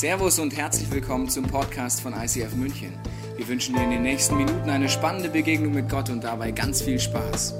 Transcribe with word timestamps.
Servus 0.00 0.38
und 0.38 0.56
herzlich 0.56 0.90
willkommen 0.90 1.28
zum 1.28 1.46
Podcast 1.46 2.00
von 2.00 2.14
ICF 2.14 2.54
München. 2.54 2.98
Wir 3.36 3.46
wünschen 3.46 3.74
dir 3.74 3.82
in 3.82 3.90
den 3.90 4.00
nächsten 4.00 4.34
Minuten 4.34 4.70
eine 4.70 4.88
spannende 4.88 5.28
Begegnung 5.28 5.74
mit 5.74 5.90
Gott 5.90 6.08
und 6.08 6.24
dabei 6.24 6.52
ganz 6.52 6.80
viel 6.80 6.98
Spaß. 6.98 7.52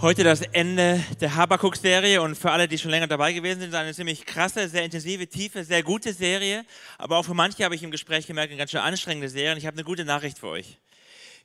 Heute 0.00 0.24
das 0.24 0.40
Ende 0.40 1.00
der 1.20 1.36
Habakuk-Serie 1.36 2.20
und 2.22 2.34
für 2.34 2.50
alle, 2.50 2.66
die 2.66 2.76
schon 2.76 2.90
länger 2.90 3.06
dabei 3.06 3.32
gewesen 3.32 3.60
sind, 3.60 3.72
eine 3.72 3.94
ziemlich 3.94 4.26
krasse, 4.26 4.68
sehr 4.68 4.82
intensive, 4.82 5.28
tiefe, 5.28 5.62
sehr 5.62 5.84
gute 5.84 6.12
Serie. 6.12 6.64
Aber 6.98 7.18
auch 7.18 7.24
für 7.24 7.34
manche 7.34 7.62
habe 7.62 7.76
ich 7.76 7.84
im 7.84 7.92
Gespräch 7.92 8.26
gemerkt, 8.26 8.50
eine 8.50 8.58
ganz 8.58 8.72
schön 8.72 8.80
anstrengende 8.80 9.28
Serie. 9.28 9.52
Und 9.52 9.58
ich 9.58 9.66
habe 9.66 9.76
eine 9.76 9.84
gute 9.84 10.04
Nachricht 10.04 10.40
für 10.40 10.48
euch. 10.48 10.80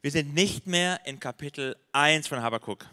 Wir 0.02 0.10
sind 0.10 0.34
nicht 0.34 0.66
mehr 0.66 1.02
in 1.06 1.20
Kapitel 1.20 1.76
1 1.92 2.28
von 2.28 2.42
Habakuk. 2.42 2.88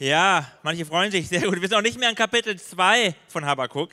Ja, 0.00 0.50
manche 0.62 0.86
freuen 0.86 1.12
sich 1.12 1.28
sehr 1.28 1.42
gut. 1.42 1.60
Wir 1.60 1.68
sind 1.68 1.76
auch 1.76 1.82
nicht 1.82 2.00
mehr 2.00 2.08
in 2.08 2.14
Kapitel 2.14 2.58
2 2.58 3.14
von 3.28 3.44
Habakuk, 3.44 3.90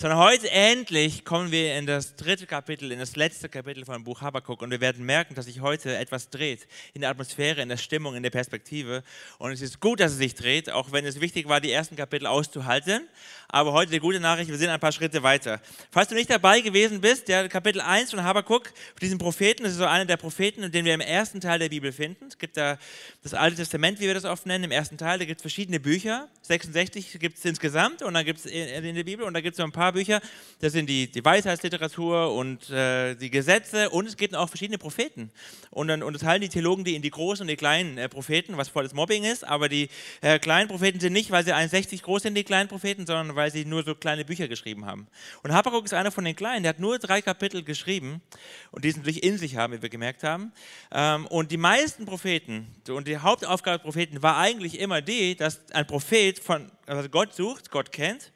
sondern 0.00 0.20
heute 0.20 0.48
endlich 0.52 1.24
kommen 1.24 1.50
wir 1.50 1.76
in 1.76 1.84
das 1.84 2.14
dritte 2.14 2.46
Kapitel, 2.46 2.92
in 2.92 3.00
das 3.00 3.16
letzte 3.16 3.48
Kapitel 3.48 3.84
von 3.84 3.94
dem 3.94 4.04
Buch 4.04 4.20
Habakuk 4.20 4.62
und 4.62 4.70
wir 4.70 4.80
werden 4.80 5.04
merken, 5.04 5.34
dass 5.34 5.46
sich 5.46 5.60
heute 5.60 5.96
etwas 5.96 6.30
dreht 6.30 6.68
in 6.94 7.00
der 7.00 7.10
Atmosphäre, 7.10 7.62
in 7.62 7.68
der 7.68 7.78
Stimmung, 7.78 8.14
in 8.14 8.22
der 8.22 8.30
Perspektive. 8.30 9.02
Und 9.38 9.50
es 9.50 9.60
ist 9.60 9.80
gut, 9.80 9.98
dass 9.98 10.12
es 10.12 10.18
sich 10.18 10.36
dreht, 10.36 10.70
auch 10.70 10.92
wenn 10.92 11.04
es 11.04 11.20
wichtig 11.20 11.48
war, 11.48 11.60
die 11.60 11.72
ersten 11.72 11.96
Kapitel 11.96 12.28
auszuhalten. 12.28 13.08
Aber 13.48 13.72
heute 13.72 13.90
die 13.90 13.98
gute 13.98 14.20
Nachricht, 14.20 14.48
wir 14.48 14.56
sind 14.56 14.68
ein 14.68 14.78
paar 14.78 14.92
Schritte 14.92 15.24
weiter. 15.24 15.60
Falls 15.90 16.06
du 16.06 16.14
nicht 16.14 16.30
dabei 16.30 16.60
gewesen 16.60 17.00
bist, 17.00 17.26
der 17.26 17.48
Kapitel 17.48 17.80
1 17.80 18.12
von 18.12 18.22
Habakkuk, 18.22 18.72
diesen 19.02 19.18
Propheten, 19.18 19.64
das 19.64 19.72
ist 19.72 19.78
so 19.78 19.84
einer 19.84 20.04
der 20.04 20.16
Propheten, 20.16 20.70
den 20.70 20.84
wir 20.84 20.94
im 20.94 21.00
ersten 21.00 21.40
Teil 21.40 21.58
der 21.58 21.70
Bibel 21.70 21.90
finden. 21.90 22.26
Es 22.28 22.38
gibt 22.38 22.56
da 22.56 22.78
das 23.24 23.34
Alte 23.34 23.56
Testament, 23.56 23.98
wie 23.98 24.06
wir 24.06 24.14
das 24.14 24.26
oft 24.26 24.46
nennen, 24.46 24.62
im 24.62 24.70
ersten 24.70 24.96
Teil, 24.96 25.18
da 25.18 25.24
gibt 25.24 25.40
es 25.40 25.42
verschiedene 25.42 25.80
Bücher. 25.80 26.28
66 26.42 27.18
gibt 27.18 27.36
es 27.36 27.44
insgesamt 27.44 28.02
und 28.02 28.14
dann 28.14 28.24
gibt 28.24 28.38
es 28.38 28.46
in 28.46 28.94
der 28.94 29.04
Bibel 29.04 29.26
und 29.26 29.34
da 29.34 29.40
gibt 29.40 29.54
es 29.54 29.56
so 29.56 29.64
ein 29.64 29.72
paar 29.72 29.87
Bücher, 29.92 30.20
das 30.60 30.72
sind 30.72 30.88
die, 30.88 31.10
die 31.10 31.24
Weisheitsliteratur 31.24 32.34
und 32.34 32.70
äh, 32.70 33.14
die 33.14 33.30
Gesetze 33.30 33.90
und 33.90 34.06
es 34.06 34.16
gibt 34.16 34.34
auch 34.34 34.48
verschiedene 34.48 34.78
Propheten. 34.78 35.30
Und 35.70 35.88
dann 35.88 36.02
unterteilen 36.02 36.40
die 36.40 36.48
Theologen 36.48 36.84
die 36.84 36.94
in 36.94 37.02
die 37.02 37.10
großen 37.10 37.42
und 37.42 37.48
die 37.48 37.56
kleinen 37.56 37.98
äh, 37.98 38.08
Propheten, 38.08 38.56
was 38.56 38.68
volles 38.68 38.94
Mobbing 38.94 39.24
ist, 39.24 39.46
aber 39.46 39.68
die 39.68 39.88
äh, 40.20 40.38
kleinen 40.38 40.68
Propheten 40.68 41.00
sind 41.00 41.12
nicht, 41.12 41.30
weil 41.30 41.44
sie 41.44 41.52
61 41.52 42.02
groß 42.02 42.22
sind, 42.22 42.34
die 42.34 42.44
kleinen 42.44 42.68
Propheten, 42.68 43.06
sondern 43.06 43.36
weil 43.36 43.50
sie 43.50 43.64
nur 43.64 43.84
so 43.84 43.94
kleine 43.94 44.24
Bücher 44.24 44.48
geschrieben 44.48 44.86
haben. 44.86 45.06
Und 45.42 45.52
Habakkuk 45.52 45.84
ist 45.84 45.94
einer 45.94 46.10
von 46.10 46.24
den 46.24 46.36
Kleinen, 46.36 46.62
der 46.62 46.70
hat 46.70 46.80
nur 46.80 46.98
drei 46.98 47.22
Kapitel 47.22 47.62
geschrieben 47.62 48.22
und 48.70 48.84
die 48.84 48.88
es 48.88 48.96
natürlich 48.96 49.22
in 49.22 49.38
sich 49.38 49.56
haben, 49.56 49.72
wie 49.74 49.82
wir 49.82 49.88
gemerkt 49.88 50.24
haben. 50.24 50.52
Ähm, 50.92 51.26
und 51.26 51.52
die 51.52 51.56
meisten 51.56 52.06
Propheten 52.06 52.66
und 52.88 53.06
die 53.06 53.18
Hauptaufgabe 53.18 53.78
der 53.78 53.84
Propheten 53.84 54.22
war 54.22 54.38
eigentlich 54.38 54.78
immer 54.78 55.02
die, 55.02 55.36
dass 55.36 55.60
ein 55.72 55.86
Prophet 55.86 56.38
von 56.38 56.70
also 56.86 57.08
Gott 57.08 57.34
sucht, 57.34 57.70
Gott 57.70 57.92
kennt 57.92 58.32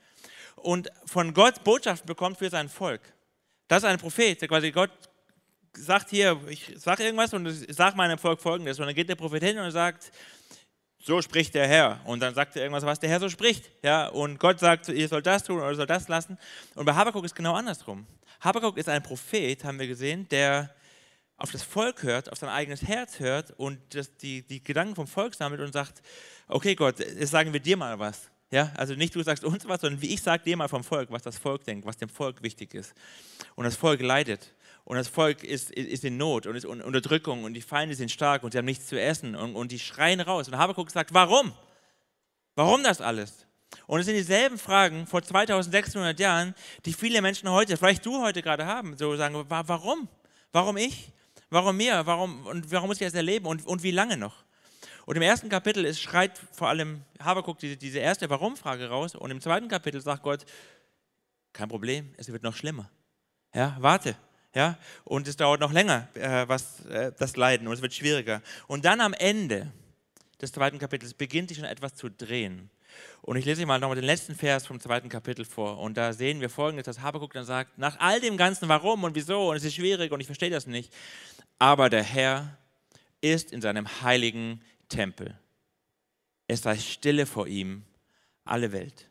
und 0.63 0.91
von 1.07 1.35
Gott 1.35 1.65
Botschaften 1.65 2.07
bekommt 2.07 2.39
für 2.39 2.51
sein 2.51 2.69
Volk. 2.69 3.01
Das 3.69 3.83
ist 3.83 3.89
ein 3.89 3.99
Prophet, 3.99 4.41
der 4.41 4.49
quasi 4.49 4.71
Gott 4.71 4.91
sagt 5.75 6.11
hier, 6.11 6.39
ich 6.49 6.73
sage 6.77 7.05
irgendwas 7.05 7.33
und 7.33 7.47
ich 7.47 7.75
sage 7.75 7.97
meinem 7.97 8.19
Volk 8.19 8.41
folgendes. 8.41 8.79
Und 8.79 8.87
dann 8.87 8.95
geht 8.95 9.09
der 9.09 9.15
Prophet 9.15 9.43
hin 9.43 9.59
und 9.59 9.71
sagt, 9.71 10.13
so 10.99 11.21
spricht 11.21 11.55
der 11.55 11.67
Herr. 11.67 12.01
Und 12.05 12.21
dann 12.21 12.35
sagt 12.35 12.57
er 12.57 12.63
irgendwas, 12.63 12.85
was 12.85 13.01
der 13.01 13.11
Herr 13.11 13.21
so 13.21 13.29
spricht. 13.29 13.71
Ja, 13.83 14.09
und 14.09 14.39
Gott 14.39 14.61
sagt, 14.61 14.89
ihr 14.89 15.09
sollt 15.09 15.27
das 15.27 15.45
tun 15.45 15.59
oder 15.59 15.75
sollt 15.75 15.91
das 15.91 16.09
lassen. 16.09 16.39
Und 16.75 16.85
bei 16.85 16.95
Habakkuk 16.95 17.25
ist 17.25 17.35
genau 17.35 17.55
andersrum. 17.55 18.07
Habakkuk 18.41 18.77
ist 18.77 18.89
ein 18.89 19.03
Prophet, 19.03 19.65
haben 19.65 19.79
wir 19.79 19.87
gesehen, 19.87 20.29
der 20.29 20.75
auf 21.37 21.51
das 21.51 21.63
Volk 21.63 22.03
hört, 22.05 22.31
auf 22.31 22.39
sein 22.39 22.51
eigenes 22.51 22.83
Herz 22.83 23.19
hört 23.19 23.53
und 23.57 23.79
das, 23.95 24.17
die, 24.17 24.47
die 24.47 24.63
Gedanken 24.63 24.95
vom 24.95 25.09
Volk 25.09 25.35
sammelt 25.35 25.61
und 25.61 25.73
sagt, 25.73 26.03
okay 26.47 26.77
Gott, 26.77 27.01
jetzt 27.01 27.31
sagen 27.31 27.53
wir 27.53 27.61
dir 27.61 27.77
mal 27.77 27.99
was. 27.99 28.31
Ja, 28.53 28.71
also 28.77 28.95
nicht 28.95 29.15
du 29.15 29.23
sagst 29.23 29.45
uns 29.45 29.67
was, 29.67 29.81
sondern 29.81 30.03
wie 30.03 30.13
ich 30.13 30.21
sage 30.21 30.45
dir 30.45 30.59
mal 30.59 30.69
vom 30.69 30.85
Volk, 30.85 31.11
was 31.11 31.23
das 31.23 31.39
Volk 31.39 31.65
denkt, 31.65 31.87
was 31.87 31.97
dem 31.97 32.11
Volk 32.11 32.43
wichtig 32.43 32.75
ist. 32.75 32.93
Und 33.55 33.65
das 33.65 33.77
Volk 33.77 34.03
leidet. 34.03 34.53
Und 34.85 34.97
das 34.99 35.09
Volk 35.09 35.43
ist, 35.43 35.71
ist 35.71 36.05
in 36.05 36.19
Not 36.19 36.47
und 36.47 36.55
ist 36.55 36.65
in 36.65 36.83
Unterdrückung 36.83 37.45
und 37.45 37.55
die 37.55 37.63
Feinde 37.63 37.95
sind 37.95 38.11
stark 38.11 38.43
und 38.43 38.53
sie 38.53 38.59
haben 38.59 38.67
nichts 38.67 38.89
zu 38.89 39.01
essen 39.01 39.35
und, 39.35 39.57
und 39.57 39.73
die 39.73 39.79
schreien 39.79 40.21
raus. 40.21 40.49
Und 40.49 40.59
Habakkuk 40.59 40.91
sagt, 40.91 41.15
warum? 41.15 41.55
Warum 42.55 42.83
das 42.83 43.01
alles? 43.01 43.47
Und 43.87 44.01
es 44.01 44.07
sind 44.07 44.17
dieselben 44.17 44.59
Fragen 44.59 45.07
vor 45.07 45.23
2600 45.23 46.21
Jahren, 46.21 46.55
die 46.85 46.93
viele 46.93 47.23
Menschen 47.23 47.49
heute, 47.49 47.79
vielleicht 47.79 48.05
du 48.05 48.21
heute 48.21 48.43
gerade 48.43 48.67
haben, 48.67 48.99
so 48.99 49.17
sagen, 49.17 49.47
warum? 49.49 50.09
Warum 50.53 50.77
ich? 50.77 51.11
Warum 51.49 51.79
mir? 51.79 52.05
Warum, 52.05 52.47
und 52.47 52.71
warum 52.71 52.89
muss 52.89 53.01
ich 53.01 53.07
das 53.07 53.15
erleben? 53.15 53.47
Und, 53.47 53.67
und 53.67 53.83
wie 53.83 53.93
lange 53.93 54.19
noch? 54.19 54.45
Und 55.07 55.17
im 55.17 55.23
ersten 55.23 55.49
Kapitel 55.49 55.85
ist, 55.85 56.01
schreit 56.01 56.39
vor 56.53 56.69
allem 56.69 57.03
Habakkuk 57.19 57.59
diese, 57.59 57.77
diese 57.77 57.99
erste 57.99 58.29
Warum-Frage 58.31 58.89
raus. 58.89 59.15
Und 59.15 59.31
im 59.31 59.41
zweiten 59.41 59.69
Kapitel 59.69 60.01
sagt 60.01 60.23
Gott, 60.23 60.45
kein 61.53 61.69
Problem, 61.69 62.15
es 62.17 62.31
wird 62.33 62.43
noch 62.43 62.57
schlimmer. 62.57 62.89
Ja, 63.55 63.77
warte, 63.81 64.17
ja, 64.55 64.79
und 65.05 65.29
es 65.29 65.37
dauert 65.37 65.61
noch 65.61 65.73
länger, 65.73 66.09
äh, 66.15 66.49
was, 66.49 66.85
äh, 66.87 67.13
das 67.19 67.37
Leiden, 67.37 67.69
und 67.69 67.75
es 67.75 67.83
wird 67.83 67.95
schwieriger. 67.95 68.43
Und 68.67 68.85
dann 68.85 69.01
am 69.01 69.13
Ende 69.13 69.71
des 70.41 70.53
zweiten 70.53 70.79
Kapitels 70.79 71.15
beginnt 71.15 71.49
sich 71.49 71.59
schon 71.59 71.67
etwas 71.67 71.95
zu 71.95 72.09
drehen. 72.09 72.71
Und 73.23 73.37
ich 73.37 73.45
lese 73.45 73.63
euch 73.63 73.67
mal 73.67 73.79
nochmal 73.79 73.97
den 73.97 74.05
letzten 74.05 74.35
Vers 74.35 74.67
vom 74.67 74.81
zweiten 74.81 75.09
Kapitel 75.09 75.45
vor. 75.45 75.79
Und 75.79 75.97
da 75.97 76.13
sehen 76.13 76.41
wir 76.41 76.51
folgendes, 76.51 76.85
dass 76.85 77.01
Habakuk 77.01 77.33
dann 77.33 77.45
sagt, 77.45 77.79
nach 77.79 77.99
all 78.01 78.21
dem 78.21 78.37
Ganzen, 78.37 78.69
warum 78.69 79.05
und 79.05 79.15
wieso, 79.15 79.51
und 79.51 79.57
es 79.57 79.65
ist 79.65 79.75
schwierig 79.75 80.13
und 80.13 80.21
ich 80.21 80.27
verstehe 80.27 80.51
das 80.51 80.67
nicht, 80.67 80.93
aber 81.59 81.89
der 81.89 82.03
Herr 82.03 82.59
ist 83.21 83.53
in 83.53 83.63
seinem 83.63 84.03
heiligen 84.03 84.61
Tempel. 84.93 85.35
Es 86.47 86.63
sei 86.63 86.77
stille 86.77 87.27
vor 87.27 87.47
ihm, 87.47 87.85
alle 88.45 88.73
Welt. 88.73 89.09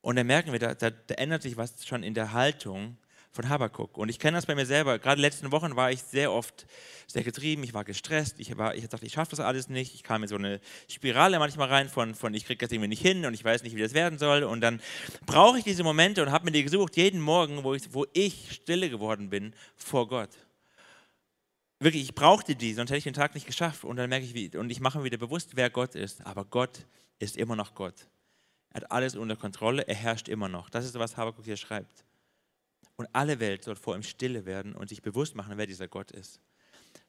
Und 0.00 0.16
dann 0.16 0.26
merken 0.26 0.52
wir, 0.52 0.58
da, 0.58 0.74
da, 0.74 0.90
da 0.90 1.14
ändert 1.14 1.42
sich 1.42 1.56
was 1.56 1.86
schon 1.86 2.02
in 2.02 2.14
der 2.14 2.32
Haltung 2.32 2.96
von 3.30 3.48
Habakuk. 3.48 3.96
Und 3.96 4.08
ich 4.08 4.18
kenne 4.18 4.36
das 4.36 4.46
bei 4.46 4.54
mir 4.54 4.66
selber. 4.66 4.98
Gerade 4.98 5.20
letzten 5.20 5.52
Wochen 5.52 5.76
war 5.76 5.90
ich 5.90 6.02
sehr 6.02 6.32
oft 6.32 6.66
sehr 7.06 7.22
getrieben, 7.22 7.62
ich 7.62 7.74
war 7.74 7.84
gestresst, 7.84 8.40
ich, 8.40 8.56
war, 8.56 8.74
ich 8.74 8.88
dachte, 8.88 9.04
ich 9.04 9.12
schaffe 9.12 9.30
das 9.30 9.40
alles 9.40 9.68
nicht. 9.68 9.94
Ich 9.94 10.02
kam 10.02 10.22
in 10.22 10.28
so 10.28 10.36
eine 10.36 10.60
Spirale 10.88 11.38
manchmal 11.38 11.68
rein 11.68 11.88
von, 11.88 12.14
von 12.14 12.32
ich 12.34 12.46
kriege 12.46 12.58
das 12.58 12.72
irgendwie 12.72 12.88
nicht 12.88 13.02
hin 13.02 13.26
und 13.26 13.34
ich 13.34 13.44
weiß 13.44 13.62
nicht, 13.62 13.76
wie 13.76 13.82
das 13.82 13.94
werden 13.94 14.18
soll. 14.18 14.44
Und 14.44 14.60
dann 14.60 14.80
brauche 15.26 15.58
ich 15.58 15.64
diese 15.64 15.82
Momente 15.82 16.22
und 16.22 16.30
habe 16.30 16.46
mir 16.46 16.52
die 16.52 16.62
gesucht, 16.62 16.96
jeden 16.96 17.20
Morgen, 17.20 17.64
wo 17.64 17.74
ich, 17.74 17.92
wo 17.92 18.06
ich 18.12 18.52
stille 18.52 18.90
geworden 18.90 19.30
bin 19.30 19.54
vor 19.76 20.08
Gott. 20.08 20.30
Wirklich, 21.82 22.04
ich 22.04 22.14
brauchte 22.14 22.54
die, 22.54 22.74
sonst 22.74 22.90
hätte 22.90 22.98
ich 22.98 23.04
den 23.04 23.12
Tag 23.12 23.34
nicht 23.34 23.46
geschafft. 23.46 23.82
Und 23.82 23.96
dann 23.96 24.08
merke 24.08 24.24
ich, 24.24 24.34
wie, 24.34 24.56
und 24.56 24.70
ich 24.70 24.78
mache 24.78 24.98
mir 24.98 25.04
wieder 25.04 25.16
bewusst, 25.16 25.56
wer 25.56 25.68
Gott 25.68 25.96
ist. 25.96 26.24
Aber 26.24 26.44
Gott 26.44 26.86
ist 27.18 27.36
immer 27.36 27.56
noch 27.56 27.74
Gott. 27.74 28.06
Er 28.70 28.82
hat 28.82 28.92
alles 28.92 29.16
unter 29.16 29.34
Kontrolle, 29.34 29.82
er 29.88 29.96
herrscht 29.96 30.28
immer 30.28 30.48
noch. 30.48 30.70
Das 30.70 30.84
ist, 30.84 30.96
was 30.96 31.16
Habakuk 31.16 31.44
hier 31.44 31.56
schreibt. 31.56 32.04
Und 32.94 33.08
alle 33.12 33.40
Welt 33.40 33.64
soll 33.64 33.74
vor 33.74 33.96
ihm 33.96 34.04
stille 34.04 34.46
werden 34.46 34.74
und 34.74 34.90
sich 34.90 35.02
bewusst 35.02 35.34
machen, 35.34 35.54
wer 35.56 35.66
dieser 35.66 35.88
Gott 35.88 36.12
ist. 36.12 36.40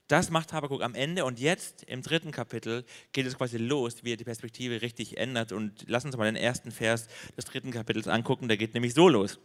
Das 0.08 0.32
macht 0.32 0.54
Habakkuk 0.54 0.82
am 0.82 0.96
Ende 0.96 1.24
und 1.24 1.40
jetzt 1.40 1.84
im 1.84 2.02
dritten 2.02 2.32
Kapitel 2.32 2.84
geht 3.12 3.28
es 3.28 3.38
quasi 3.38 3.58
los, 3.58 4.04
wie 4.04 4.14
er 4.14 4.18
die 4.18 4.24
Perspektive 4.24 4.82
richtig 4.82 5.18
ändert. 5.18 5.52
Und 5.52 5.86
lass 5.88 6.04
uns 6.04 6.18
mal 6.18 6.26
den 6.26 6.36
ersten 6.36 6.72
Vers 6.72 7.08
des 7.38 7.46
dritten 7.46 7.70
Kapitels 7.70 8.08
angucken, 8.08 8.48
der 8.48 8.58
geht 8.58 8.74
nämlich 8.74 8.96
so 8.96 9.08
los. 9.08 9.40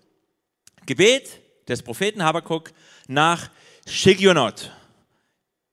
Gebet 0.86 1.42
des 1.68 1.82
Propheten 1.82 2.22
Habakkuk 2.22 2.72
nach 3.08 3.50
Shigionot. 3.86 4.72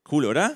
Cool, 0.09 0.25
oder? 0.25 0.55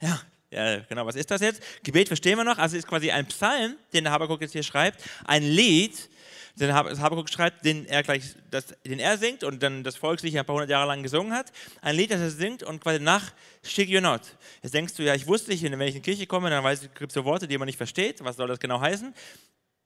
Ja, 0.00 0.20
ja, 0.50 0.78
genau. 0.80 1.04
Was 1.04 1.16
ist 1.16 1.30
das 1.30 1.42
jetzt? 1.42 1.62
Gebet 1.82 2.08
verstehen 2.08 2.38
wir 2.38 2.44
noch. 2.44 2.58
Also 2.58 2.76
es 2.76 2.84
ist 2.84 2.88
quasi 2.88 3.10
ein 3.10 3.26
Psalm, 3.26 3.76
den 3.92 4.04
der 4.04 4.12
Habakkuk 4.12 4.40
jetzt 4.40 4.52
hier 4.52 4.62
schreibt, 4.62 5.02
ein 5.26 5.42
Lied, 5.42 6.08
den 6.56 6.72
Habakkuk 6.74 7.28
schreibt, 7.28 7.64
den 7.64 7.86
er 7.86 8.02
gleich, 8.02 8.34
das, 8.50 8.74
den 8.84 8.98
er 8.98 9.18
singt 9.18 9.44
und 9.44 9.62
dann 9.62 9.84
das 9.84 9.96
Volk 9.96 10.20
sich 10.20 10.36
ein 10.36 10.44
paar 10.44 10.54
hundert 10.54 10.70
Jahre 10.70 10.88
lang 10.88 11.02
gesungen 11.02 11.32
hat. 11.32 11.52
Ein 11.82 11.96
Lied, 11.96 12.10
das 12.10 12.20
er 12.20 12.30
singt 12.30 12.62
und 12.62 12.80
quasi 12.80 12.98
nach 12.98 13.32
Shigionot. 13.62 14.22
Jetzt 14.62 14.72
denkst 14.72 14.94
du, 14.94 15.04
ja, 15.04 15.14
ich 15.14 15.26
wusste 15.26 15.50
nicht, 15.50 15.62
wenn 15.62 15.80
ich 15.82 15.94
in 15.94 16.02
die 16.02 16.10
Kirche 16.10 16.26
komme, 16.26 16.48
dann 16.50 16.64
weiß 16.64 16.84
ich, 16.84 16.94
gibt 16.94 17.10
es 17.10 17.14
so 17.14 17.24
Worte, 17.24 17.46
die 17.46 17.58
man 17.58 17.66
nicht 17.66 17.76
versteht. 17.76 18.24
Was 18.24 18.36
soll 18.36 18.48
das 18.48 18.58
genau 18.58 18.80
heißen? 18.80 19.14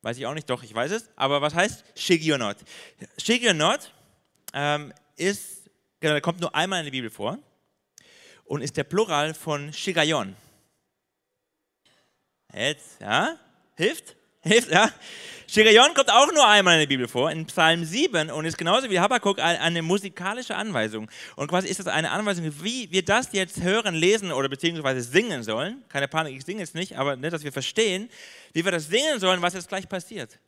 Weiß 0.03 0.17
ich 0.17 0.27
auch 0.27 0.35
nicht, 0.35 0.49
doch, 0.49 0.63
ich 0.63 0.75
weiß 0.75 0.93
es. 0.93 1.11
Aber 1.17 1.43
was 1.43 1.55
heißt 1.55 1.85
Shigionot? 1.97 2.57
Shigionot 3.19 3.93
ähm, 4.55 4.93
ist, 5.17 5.71
genau, 6.01 6.19
kommt 6.21 6.41
nur 6.41 6.55
einmal 6.55 6.79
in 6.79 6.85
der 6.87 6.93
Bibel 6.93 7.11
vor 7.11 7.39
und 8.53 8.61
ist 8.61 8.77
der 8.77 8.85
Plural 8.85 9.33
von 9.33 9.73
Shigayon. 9.73 10.37
Jetzt, 12.53 13.01
ja? 13.01 13.39
Hilft? 13.77 14.15
Hilft, 14.43 14.71
ja? 14.71 14.91
Shirayon 15.49 15.95
kommt 15.95 16.11
auch 16.11 16.31
nur 16.31 16.47
einmal 16.47 16.75
in 16.75 16.81
der 16.81 16.87
Bibel 16.87 17.09
vor, 17.09 17.31
in 17.31 17.47
Psalm 17.47 17.83
7 17.83 18.31
und 18.31 18.45
ist 18.45 18.59
genauso 18.59 18.91
wie 18.91 19.01
Habakkuk 19.01 19.39
eine 19.39 19.81
musikalische 19.81 20.55
Anweisung. 20.55 21.11
Und 21.37 21.49
quasi 21.49 21.69
ist 21.69 21.81
das 21.81 21.87
eine 21.87 22.11
Anweisung, 22.11 22.45
wie 22.63 22.91
wir 22.91 23.03
das 23.03 23.33
jetzt 23.33 23.63
hören, 23.63 23.95
lesen 23.95 24.33
oder 24.33 24.51
beziehungsweise 24.51 25.01
singen 25.01 25.43
sollen. 25.43 25.83
Keine 25.89 26.07
Panik, 26.07 26.37
ich 26.37 26.45
singe 26.45 26.61
jetzt 26.61 26.75
nicht, 26.75 26.99
aber 26.99 27.17
ne, 27.17 27.31
dass 27.31 27.45
wir 27.45 27.53
verstehen, 27.53 28.11
wie 28.53 28.67
wir 28.67 28.73
das 28.73 28.87
singen 28.87 29.19
sollen, 29.19 29.41
was 29.41 29.55
jetzt 29.55 29.69
gleich 29.69 29.89
passiert. 29.89 30.39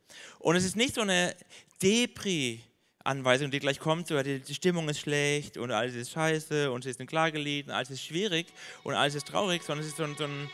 Und 0.41 0.57
es 0.57 0.65
ist 0.67 0.77
nicht 0.77 0.95
so 0.95 1.01
eine 1.01 1.35
Depri- 1.81 2.61
Anweisung, 3.05 3.51
die 3.51 3.61
gleich 3.61 3.79
kommt, 3.79 4.09
so, 4.09 4.23
die, 4.23 4.55
Stimmung 4.55 4.89
ist 4.89 5.01
schlecht 5.01 5.59
und 5.59 5.71
alles 5.71 5.95
ist 5.95 6.11
scheiße 6.13 6.71
und 6.71 6.87
es 6.87 6.93
ist 6.93 7.01
ein 7.01 7.07
Klagelied 7.07 7.67
und 7.67 7.73
alles 7.73 7.91
ist 7.91 8.03
schwierig 8.03 8.47
und 8.83 8.95
alles 8.95 9.15
ist 9.15 9.29
traurig, 9.29 9.63
sondern 9.63 9.85
es 9.85 9.91
ist 9.91 9.99
so 9.99 10.05
ein, 10.05 10.17
so 10.17 10.25
ein 10.25 10.49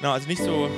no, 0.00 0.10
also 0.10 0.26
nicht 0.26 0.42
so, 0.42 0.68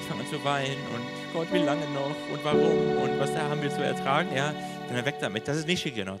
ich 0.00 0.06
fange 0.06 0.22
an 0.22 0.28
zu 0.28 0.44
weinen 0.44 0.76
und 0.94 1.32
Gott, 1.32 1.50
wie 1.50 1.64
lange 1.64 1.86
noch 1.92 2.14
und 2.30 2.44
warum 2.44 2.98
und 2.98 3.18
was 3.18 3.34
haben 3.34 3.62
wir 3.62 3.70
zu 3.70 3.82
ertragen, 3.82 4.36
ja, 4.36 4.54
dann 4.88 5.04
weg 5.04 5.16
damit. 5.20 5.48
Das 5.48 5.56
ist 5.56 5.66
nicht 5.66 5.82
Shigenot. 5.82 6.20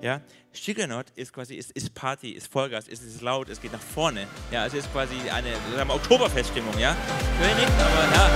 Ja, 0.00 0.20
Shigenot 0.52 1.06
ist 1.16 1.32
quasi 1.32 1.56
ist, 1.56 1.72
ist 1.72 1.94
Party, 1.94 2.30
ist 2.30 2.52
Vollgas, 2.52 2.86
ist, 2.86 3.02
ist 3.02 3.22
laut, 3.22 3.48
es 3.48 3.60
geht 3.60 3.72
nach 3.72 3.80
vorne. 3.80 4.26
Ja, 4.52 4.66
es 4.66 4.74
ist 4.74 4.90
quasi 4.92 5.16
eine 5.32 5.48
wir, 5.76 5.94
Oktoberfeststimmung, 5.94 6.78
ja. 6.78 6.96
Ich 7.40 7.56
nicht, 7.56 7.72
aber 7.72 8.14
ja. 8.14 8.30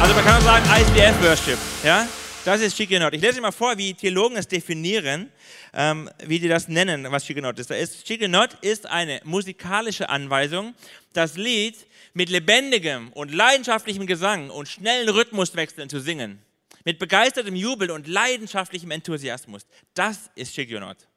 Also 0.00 0.14
man 0.14 0.24
kann 0.24 0.36
auch 0.36 0.44
sagen 0.44 0.64
ICF 0.66 1.22
Worship, 1.22 1.58
ja. 1.82 2.06
Das 2.48 2.62
ist 2.62 2.78
Shigenot. 2.78 3.12
Ich 3.12 3.20
lese 3.20 3.42
mal 3.42 3.52
vor, 3.52 3.76
wie 3.76 3.92
Theologen 3.92 4.38
es 4.38 4.48
definieren, 4.48 5.30
ähm, 5.74 6.08
wie 6.24 6.38
die 6.38 6.48
das 6.48 6.66
nennen, 6.66 7.06
was 7.10 7.26
Shigenot 7.26 7.58
ist. 7.58 7.68
Da 7.68 7.74
ist. 7.74 8.08
Shigenot 8.08 8.54
ist 8.62 8.86
eine 8.86 9.20
musikalische 9.24 10.08
Anweisung, 10.08 10.74
das 11.12 11.36
Lied 11.36 11.76
mit 12.14 12.30
lebendigem 12.30 13.12
und 13.12 13.34
leidenschaftlichem 13.34 14.06
Gesang 14.06 14.48
und 14.48 14.66
schnellen 14.66 15.10
Rhythmuswechseln 15.10 15.90
zu 15.90 16.00
singen. 16.00 16.38
Mit 16.84 16.98
begeistertem 16.98 17.54
Jubel 17.54 17.90
und 17.90 18.08
leidenschaftlichem 18.08 18.92
Enthusiasmus. 18.92 19.66
Das 19.92 20.30
ist 20.34 20.54
Shigionot. 20.54 21.07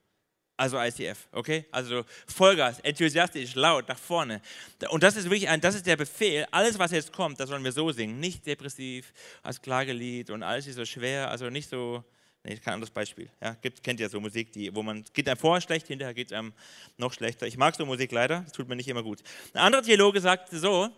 Also 0.62 0.80
ICF, 0.80 1.28
okay? 1.32 1.66
Also 1.72 2.06
Vollgas, 2.28 2.80
enthusiastisch, 2.82 3.56
laut, 3.56 3.88
nach 3.88 3.98
vorne. 3.98 4.44
Und 4.92 5.02
das 5.02 5.16
ist 5.16 5.26
wirklich 5.26 5.50
ein, 5.50 5.60
das 5.60 5.74
ist 5.74 5.88
der 5.88 5.96
Befehl. 5.96 6.46
Alles, 6.52 6.78
was 6.78 6.92
jetzt 6.92 7.12
kommt, 7.12 7.40
das 7.40 7.50
sollen 7.50 7.64
wir 7.64 7.72
so 7.72 7.92
singen. 7.92 8.20
Nicht 8.20 8.46
depressiv, 8.46 9.12
als 9.42 9.60
Klagelied 9.60 10.30
und 10.30 10.44
alles 10.44 10.68
ist 10.68 10.76
so 10.76 10.86
schwer, 10.86 11.32
also 11.32 11.50
nicht 11.50 11.68
so, 11.68 12.04
Nee, 12.44 12.58
kein 12.58 12.76
anderes 12.76 12.92
Beispiel. 12.92 13.28
Ja, 13.42 13.56
gibt, 13.60 13.82
kennt 13.84 14.00
ihr 14.00 14.10
so 14.10 14.20
Musik, 14.20 14.52
die, 14.52 14.74
wo 14.76 14.84
man 14.84 15.04
geht 15.14 15.28
einem 15.28 15.38
vorher 15.38 15.62
schlecht, 15.62 15.88
hinterher 15.88 16.14
geht 16.14 16.28
es 16.28 16.38
einem 16.38 16.54
noch 16.98 17.14
schlechter. 17.14 17.48
Ich 17.48 17.58
mag 17.58 17.76
so 17.76 17.84
Musik 17.84 18.12
leider, 18.12 18.42
das 18.42 18.52
tut 18.52 18.68
mir 18.70 18.76
nicht 18.76 18.88
immer 18.88 19.02
gut. 19.02 19.20
Ein 19.54 19.62
anderer 19.62 19.82
Theologe 19.82 20.22
sagt 20.22 20.50
so: 20.52 20.90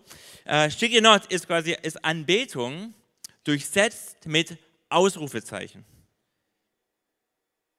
äh, 0.44 0.70
Shiginot 0.70 1.26
ist 1.28 1.48
quasi 1.48 1.78
ist 1.82 2.04
Anbetung 2.04 2.94
durchsetzt 3.46 4.26
mit 4.26 4.58
Ausrufezeichen. 4.90 5.86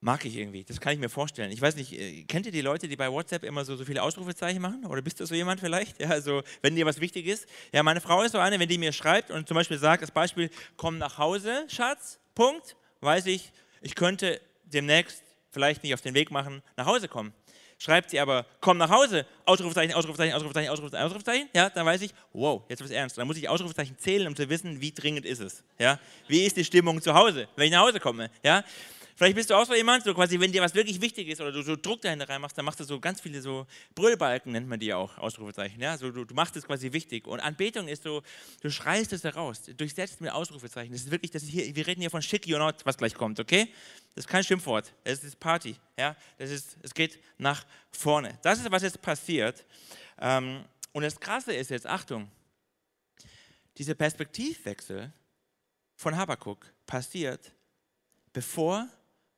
Mag 0.04 0.22
ich 0.26 0.36
irgendwie, 0.36 0.64
das 0.64 0.82
kann 0.82 0.92
ich 0.92 0.98
mir 0.98 1.08
vorstellen. 1.08 1.50
Ich 1.50 1.62
weiß 1.62 1.76
nicht, 1.76 1.98
äh, 1.98 2.24
kennt 2.24 2.44
ihr 2.44 2.52
die 2.52 2.60
Leute, 2.60 2.88
die 2.88 2.94
bei 2.94 3.10
WhatsApp 3.10 3.42
immer 3.42 3.64
so, 3.64 3.74
so 3.74 3.86
viele 3.86 4.02
Ausrufezeichen 4.02 4.60
machen? 4.60 4.84
Oder 4.84 5.00
bist 5.00 5.18
du 5.18 5.24
so 5.24 5.34
jemand 5.34 5.60
vielleicht? 5.60 5.98
Ja, 6.04 6.10
also, 6.10 6.42
wenn 6.60 6.76
dir 6.76 6.84
was 6.84 7.00
wichtig 7.00 7.26
ist. 7.26 7.46
Ja, 7.72 7.82
meine 7.82 8.02
Frau 8.02 8.22
ist 8.22 8.32
so 8.32 8.38
eine, 8.38 8.60
wenn 8.60 8.68
die 8.68 8.76
mir 8.76 8.92
schreibt 8.92 9.30
und 9.30 9.48
zum 9.48 9.54
Beispiel 9.54 9.78
sagt, 9.78 10.02
das 10.02 10.10
Beispiel, 10.10 10.50
komm 10.76 10.98
nach 10.98 11.16
Hause, 11.16 11.64
Schatz, 11.68 12.18
Punkt 12.34 12.76
weiß 13.00 13.24
ich, 13.26 13.50
ich 13.80 13.94
könnte 13.94 14.42
demnächst 14.64 15.22
vielleicht 15.50 15.82
nicht 15.82 15.94
auf 15.94 16.02
den 16.02 16.12
Weg 16.12 16.30
machen, 16.30 16.62
nach 16.76 16.84
Hause 16.84 17.08
kommen. 17.08 17.32
Schreibt 17.78 18.10
sie 18.10 18.20
aber, 18.20 18.44
komm 18.60 18.76
nach 18.76 18.90
Hause, 18.90 19.26
Ausrufezeichen, 19.46 19.94
Ausrufezeichen, 19.94 20.34
Ausrufezeichen, 20.34 20.70
Ausrufezeichen, 20.70 21.04
Ausrufezeichen, 21.06 21.48
ja, 21.54 21.70
dann 21.70 21.86
weiß 21.86 22.02
ich, 22.02 22.12
wow, 22.32 22.62
jetzt 22.68 22.80
wird 22.80 22.90
es 22.90 22.96
ernst. 22.96 23.18
Dann 23.18 23.26
muss 23.26 23.36
ich 23.36 23.48
Ausrufezeichen 23.48 23.98
zählen, 23.98 24.26
um 24.26 24.36
zu 24.36 24.48
wissen, 24.48 24.80
wie 24.80 24.92
dringend 24.92 25.24
ist 25.24 25.40
es, 25.40 25.64
ja. 25.78 25.98
Wie 26.28 26.44
ist 26.44 26.56
die 26.56 26.64
Stimmung 26.64 27.00
zu 27.00 27.14
Hause, 27.14 27.48
wenn 27.56 27.66
ich 27.66 27.72
nach 27.72 27.86
Hause 27.86 28.00
komme, 28.00 28.30
ja. 28.42 28.64
Vielleicht 29.16 29.36
bist 29.36 29.50
du 29.50 29.54
auch 29.54 29.64
so 29.64 29.74
jemand, 29.74 30.02
so 30.02 30.12
quasi, 30.12 30.40
wenn 30.40 30.50
dir 30.50 30.60
was 30.60 30.74
wirklich 30.74 31.00
wichtig 31.00 31.28
ist 31.28 31.40
oder 31.40 31.52
du 31.52 31.62
so 31.62 31.76
Druck 31.76 32.00
dahinter 32.00 32.28
reinmachst, 32.28 32.58
dann 32.58 32.64
machst 32.64 32.80
du 32.80 32.84
so 32.84 32.98
ganz 32.98 33.20
viele 33.20 33.40
so 33.40 33.66
Brüllbalken, 33.94 34.50
nennt 34.50 34.68
man 34.68 34.80
die 34.80 34.92
auch, 34.92 35.16
Ausrufezeichen. 35.18 35.80
Ja? 35.80 35.96
So, 35.96 36.10
du, 36.10 36.24
du 36.24 36.34
machst 36.34 36.56
es 36.56 36.64
quasi 36.64 36.92
wichtig. 36.92 37.28
Und 37.28 37.38
Anbetung 37.38 37.86
ist 37.86 38.02
so, 38.02 38.22
du 38.60 38.70
schreist 38.70 39.12
es 39.12 39.22
heraus, 39.22 39.62
durchsetzt 39.76 40.20
mit 40.20 40.32
Ausrufezeichen. 40.32 40.92
Das 40.92 41.02
ist 41.02 41.10
wirklich, 41.12 41.30
das 41.30 41.44
ist 41.44 41.50
hier, 41.50 41.74
wir 41.76 41.86
reden 41.86 42.00
hier 42.00 42.10
von 42.10 42.22
Schicki 42.22 42.50
not, 42.50 42.84
was 42.84 42.96
gleich 42.98 43.14
kommt, 43.14 43.38
okay? 43.38 43.68
Das 44.16 44.24
ist 44.24 44.28
kein 44.28 44.42
Schimpfwort, 44.42 44.92
es 45.04 45.22
ist 45.22 45.38
Party. 45.38 45.76
Ja? 45.96 46.16
Das 46.38 46.50
ist, 46.50 46.76
es 46.82 46.92
geht 46.92 47.20
nach 47.38 47.64
vorne. 47.92 48.36
Das 48.42 48.58
ist, 48.58 48.68
was 48.70 48.82
jetzt 48.82 49.00
passiert. 49.00 49.64
Ähm, 50.20 50.64
und 50.92 51.04
das 51.04 51.20
Krasse 51.20 51.52
ist 51.54 51.70
jetzt, 51.70 51.86
Achtung, 51.86 52.28
dieser 53.78 53.94
Perspektivwechsel 53.94 55.12
von 55.94 56.16
Habakkuk 56.16 56.66
passiert, 56.84 57.52
bevor 58.32 58.88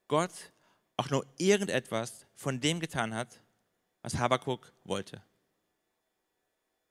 Gott 0.08 0.53
auch 0.97 1.11
nur 1.11 1.26
irgendetwas 1.37 2.26
von 2.35 2.61
dem 2.61 2.81
getan 2.81 3.14
hat, 3.14 3.41
was 4.03 4.17
Habakuk 4.17 4.73
wollte. 4.85 5.23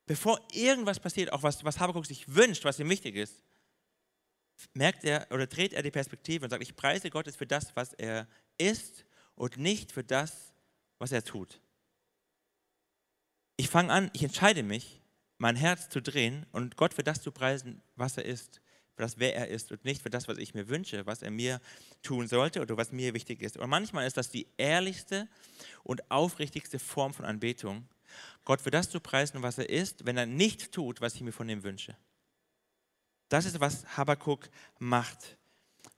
Bevor 0.06 0.40
irgendwas 0.52 1.00
passiert, 1.00 1.34
auch 1.34 1.42
was, 1.42 1.64
was 1.64 1.80
Habakuk 1.80 2.06
sich 2.06 2.34
wünscht, 2.34 2.64
was 2.64 2.80
ihm 2.80 2.90
wichtig 2.90 3.16
ist, 3.16 3.42
merkt 4.74 5.04
er 5.04 5.28
oder 5.32 5.48
dreht 5.48 5.74
er 5.74 5.82
die 5.82 5.92
Perspektive 5.92 6.46
und 6.46 6.52
sagt, 6.52 6.64
ich 6.64 6.76
preise 6.76 7.10
Gottes 7.10 7.36
für 7.36 7.48
das, 7.48 7.76
was 7.76 7.94
er 7.94 8.28
ist 8.58 9.06
und 9.36 9.58
nicht 9.58 9.92
für 9.92 10.04
das, 10.04 10.54
was 11.00 11.12
er 11.12 11.24
tut. 11.24 11.60
Ich 13.58 13.70
fange 13.70 13.92
an, 13.92 14.12
ich 14.14 14.24
entscheide 14.24 14.64
mich, 14.64 15.02
mein 15.38 15.56
Herz 15.56 15.90
zu 15.90 16.02
drehen 16.02 16.46
und 16.52 16.78
Gott 16.78 16.94
für 16.94 17.04
das 17.04 17.22
zu 17.22 17.32
preisen, 17.32 17.82
was 17.96 18.18
er 18.18 18.26
ist 18.26 18.62
für 18.96 19.02
das, 19.02 19.20
wer 19.20 19.36
er 19.36 19.50
ist 19.50 19.72
und 19.72 19.84
nicht 19.84 20.02
für 20.02 20.10
das, 20.10 20.28
was 20.28 20.38
ich 20.38 20.54
mir 20.54 20.70
wünsche, 20.70 21.06
was 21.06 21.22
er 21.22 21.32
mir 21.32 21.60
tun 22.02 22.28
sollte 22.28 22.62
oder 22.62 22.78
was 22.78 22.92
mir 22.92 23.14
wichtig 23.14 23.42
ist. 23.42 23.58
Und 23.58 23.70
manchmal 23.70 24.08
ist 24.08 24.18
das 24.18 24.30
die 24.30 24.48
ehrlichste 24.58 25.28
und 25.84 26.10
aufrichtigste 26.10 26.80
Form 26.80 27.14
von 27.14 27.26
Anbetung, 27.26 27.88
Gott 28.46 28.62
für 28.62 28.72
das 28.72 28.90
zu 28.90 29.00
preisen, 29.00 29.44
was 29.44 29.58
er 29.58 29.70
ist, 29.70 30.06
wenn 30.06 30.18
er 30.18 30.26
nicht 30.26 30.72
tut, 30.72 31.02
was 31.02 31.16
ich 31.16 31.22
mir 31.22 31.34
von 31.34 31.50
ihm 31.50 31.64
wünsche. 31.64 31.98
Das 33.28 33.46
ist, 33.46 33.60
was 33.60 33.98
Habakkuk 33.98 34.50
macht, 34.80 35.38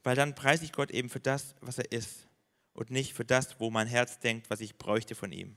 weil 0.04 0.16
dann 0.16 0.34
preise 0.34 0.64
ich 0.64 0.72
Gott 0.72 0.90
eben 0.90 1.10
für 1.10 1.20
das, 1.20 1.56
was 1.62 1.78
er 1.78 1.92
ist 1.92 2.28
und 2.74 2.90
nicht 2.90 3.14
für 3.14 3.26
das, 3.26 3.60
wo 3.60 3.70
mein 3.70 3.88
Herz 3.88 4.20
denkt, 4.20 4.50
was 4.50 4.62
ich 4.62 4.78
bräuchte 4.78 5.14
von 5.14 5.32
ihm. 5.32 5.56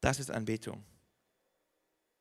Das 0.00 0.18
ist 0.18 0.30
Anbetung. 0.30 0.84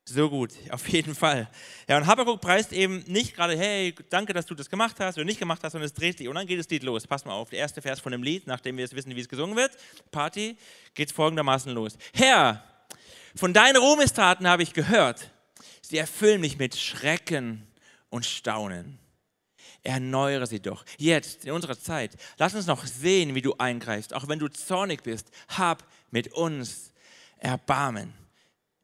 So 0.09 0.29
gut, 0.29 0.53
auf 0.71 0.87
jeden 0.87 1.13
Fall. 1.13 1.49
Ja, 1.87 1.97
und 1.97 2.07
Habakkuk 2.07 2.39
preist 2.39 2.71
eben 2.71 3.03
nicht 3.07 3.35
gerade, 3.35 3.57
hey, 3.57 3.93
danke, 4.09 4.31
dass 4.31 4.45
du 4.45 4.55
das 4.55 4.69
gemacht 4.69 4.95
hast 4.99 5.17
oder 5.17 5.25
nicht 5.25 5.39
gemacht 5.39 5.61
hast, 5.63 5.73
sondern 5.73 5.87
es 5.87 5.93
dreht 5.93 6.17
sich. 6.17 6.29
Und 6.29 6.35
dann 6.35 6.47
geht 6.47 6.57
das 6.57 6.69
Lied 6.69 6.83
los. 6.83 7.05
Pass 7.05 7.25
mal 7.25 7.33
auf, 7.33 7.49
der 7.49 7.59
erste 7.59 7.81
Vers 7.81 7.99
von 7.99 8.13
dem 8.13 8.23
Lied, 8.23 8.47
nachdem 8.47 8.77
wir 8.77 8.83
jetzt 8.85 8.95
wissen, 8.95 9.13
wie 9.15 9.19
es 9.19 9.27
gesungen 9.27 9.57
wird, 9.57 9.71
Party, 10.11 10.57
geht 10.93 11.09
es 11.09 11.13
folgendermaßen 11.13 11.73
los. 11.73 11.97
Herr, 12.13 12.63
von 13.35 13.53
deinen 13.53 13.75
Ruhmestaten 13.75 14.47
habe 14.47 14.63
ich 14.63 14.73
gehört. 14.73 15.29
Sie 15.81 15.97
erfüllen 15.97 16.39
mich 16.39 16.57
mit 16.57 16.77
Schrecken 16.77 17.67
und 18.09 18.25
Staunen. 18.25 18.99
Erneuere 19.83 20.47
sie 20.47 20.61
doch, 20.61 20.85
jetzt, 20.97 21.45
in 21.45 21.51
unserer 21.51 21.77
Zeit. 21.79 22.11
Lass 22.37 22.55
uns 22.55 22.65
noch 22.65 22.85
sehen, 22.85 23.35
wie 23.35 23.41
du 23.41 23.55
eingreifst. 23.57 24.13
Auch 24.13 24.27
wenn 24.27 24.39
du 24.39 24.47
zornig 24.47 25.03
bist, 25.03 25.29
hab 25.49 25.85
mit 26.11 26.33
uns 26.33 26.93
Erbarmen. 27.37 28.13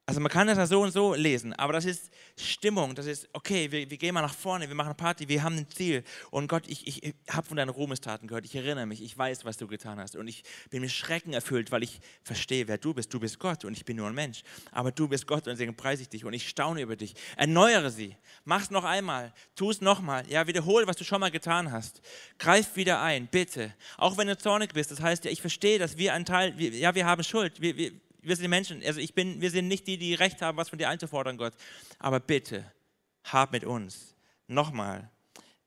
Also 0.06 0.20
man 0.20 0.30
kann 0.30 0.48
das 0.48 0.58
ja 0.58 0.68
so 0.68 0.82
und 0.82 0.92
so 0.92 1.14
lesen, 1.14 1.54
aber 1.54 1.72
das 1.72 1.86
ist 1.86 2.12
Stimmung, 2.36 2.94
das 2.94 3.06
ist, 3.06 3.30
okay, 3.32 3.72
wir, 3.72 3.90
wir 3.90 3.98
gehen 3.98 4.14
mal 4.14 4.22
nach 4.22 4.34
vorne, 4.34 4.68
wir 4.68 4.76
machen 4.76 4.88
eine 4.88 4.96
Party, 4.96 5.30
wir 5.30 5.42
haben 5.44 5.56
ein 5.56 5.70
Ziel. 5.70 6.04
Und 6.30 6.50
Gott, 6.50 6.64
ich, 6.68 6.86
ich, 6.86 7.04
ich 7.04 7.13
habe 7.30 7.48
von 7.48 7.56
deinen 7.56 7.70
Ruhmestaten 7.70 8.27
gehört, 8.27 8.44
ich 8.44 8.54
erinnere 8.54 8.86
mich, 8.86 9.01
ich 9.01 9.18
weiß, 9.18 9.46
was 9.46 9.56
du 9.56 9.66
getan 9.66 10.00
hast. 10.00 10.18
Und 10.18 10.27
ich 10.27 10.44
bin 10.70 10.82
mit 10.82 10.92
Schrecken 10.92 11.32
erfüllt, 11.32 11.72
weil 11.72 11.84
ich 11.84 12.01
verstehe, 12.22 12.68
wer 12.68 12.77
du 12.77 12.94
bist. 12.94 13.13
Du 13.13 13.20
bist 13.22 13.39
Gott 13.39 13.63
und 13.63 13.77
ich 13.77 13.86
bin 13.86 13.96
nur 13.96 14.08
ein 14.08 14.13
Mensch. 14.13 14.44
Aber 14.72 14.92
du 14.92 15.08
bist 15.08 15.25
Gott 15.25 15.48
und 15.48 15.54
deswegen 15.54 15.74
preise 15.74 16.01
ich 16.01 16.10
dich 16.10 16.25
und 16.25 16.34
ich 16.34 16.50
staune 16.50 16.82
über 16.82 16.98
dich. 16.98 17.13
Erneuere 17.38 17.89
sie, 17.89 18.18
mach 18.44 18.63
es 18.63 18.72
noch 18.72 18.84
einmal, 18.84 19.32
tu 19.56 19.70
es 19.70 19.80
nochmal. 19.80 20.25
Ja, 20.27 20.48
wiederhole, 20.48 20.86
was 20.86 20.98
du 20.98 21.06
schon 21.06 21.22
mal 21.22 21.32
getan 21.32 21.72
hast. 21.72 22.01
Greif 22.39 22.75
wieder 22.75 23.01
ein, 23.01 23.27
bitte. 23.27 23.74
Auch 23.98 24.18
wenn 24.18 24.27
du 24.27 24.38
zornig 24.38 24.74
bist, 24.74 24.92
das 24.92 25.00
heißt 25.00 25.24
ja, 25.24 25.32
ich 25.32 25.39
verstehe, 25.39 25.80
dass 25.80 25.98
wir 25.98 26.13
ein 26.13 26.25
Teil, 26.25 26.58
wir, 26.58 26.72
ja, 26.72 26.94
wir 26.94 27.06
haben 27.06 27.24
Schuld. 27.24 27.62
Wir, 27.62 27.77
wir, 27.77 27.94
wir 28.24 28.36
sind 28.36 28.50
Menschen. 28.50 28.82
Also 28.84 29.00
ich 29.00 29.13
bin, 29.13 29.42
wir 29.42 29.51
sind 29.51 29.68
nicht 29.68 29.88
die, 29.88 29.98
die 29.98 30.13
Recht 30.13 30.42
haben, 30.42 30.58
was 30.58 30.70
von 30.70 30.80
dir 30.80 30.89
einzufordern, 30.89 31.38
Gott. 31.38 31.53
Aber 32.00 32.20
bitte, 32.20 32.72
hab 33.24 33.51
mit 33.51 33.63
uns. 33.63 34.15
Nochmal, 34.48 35.10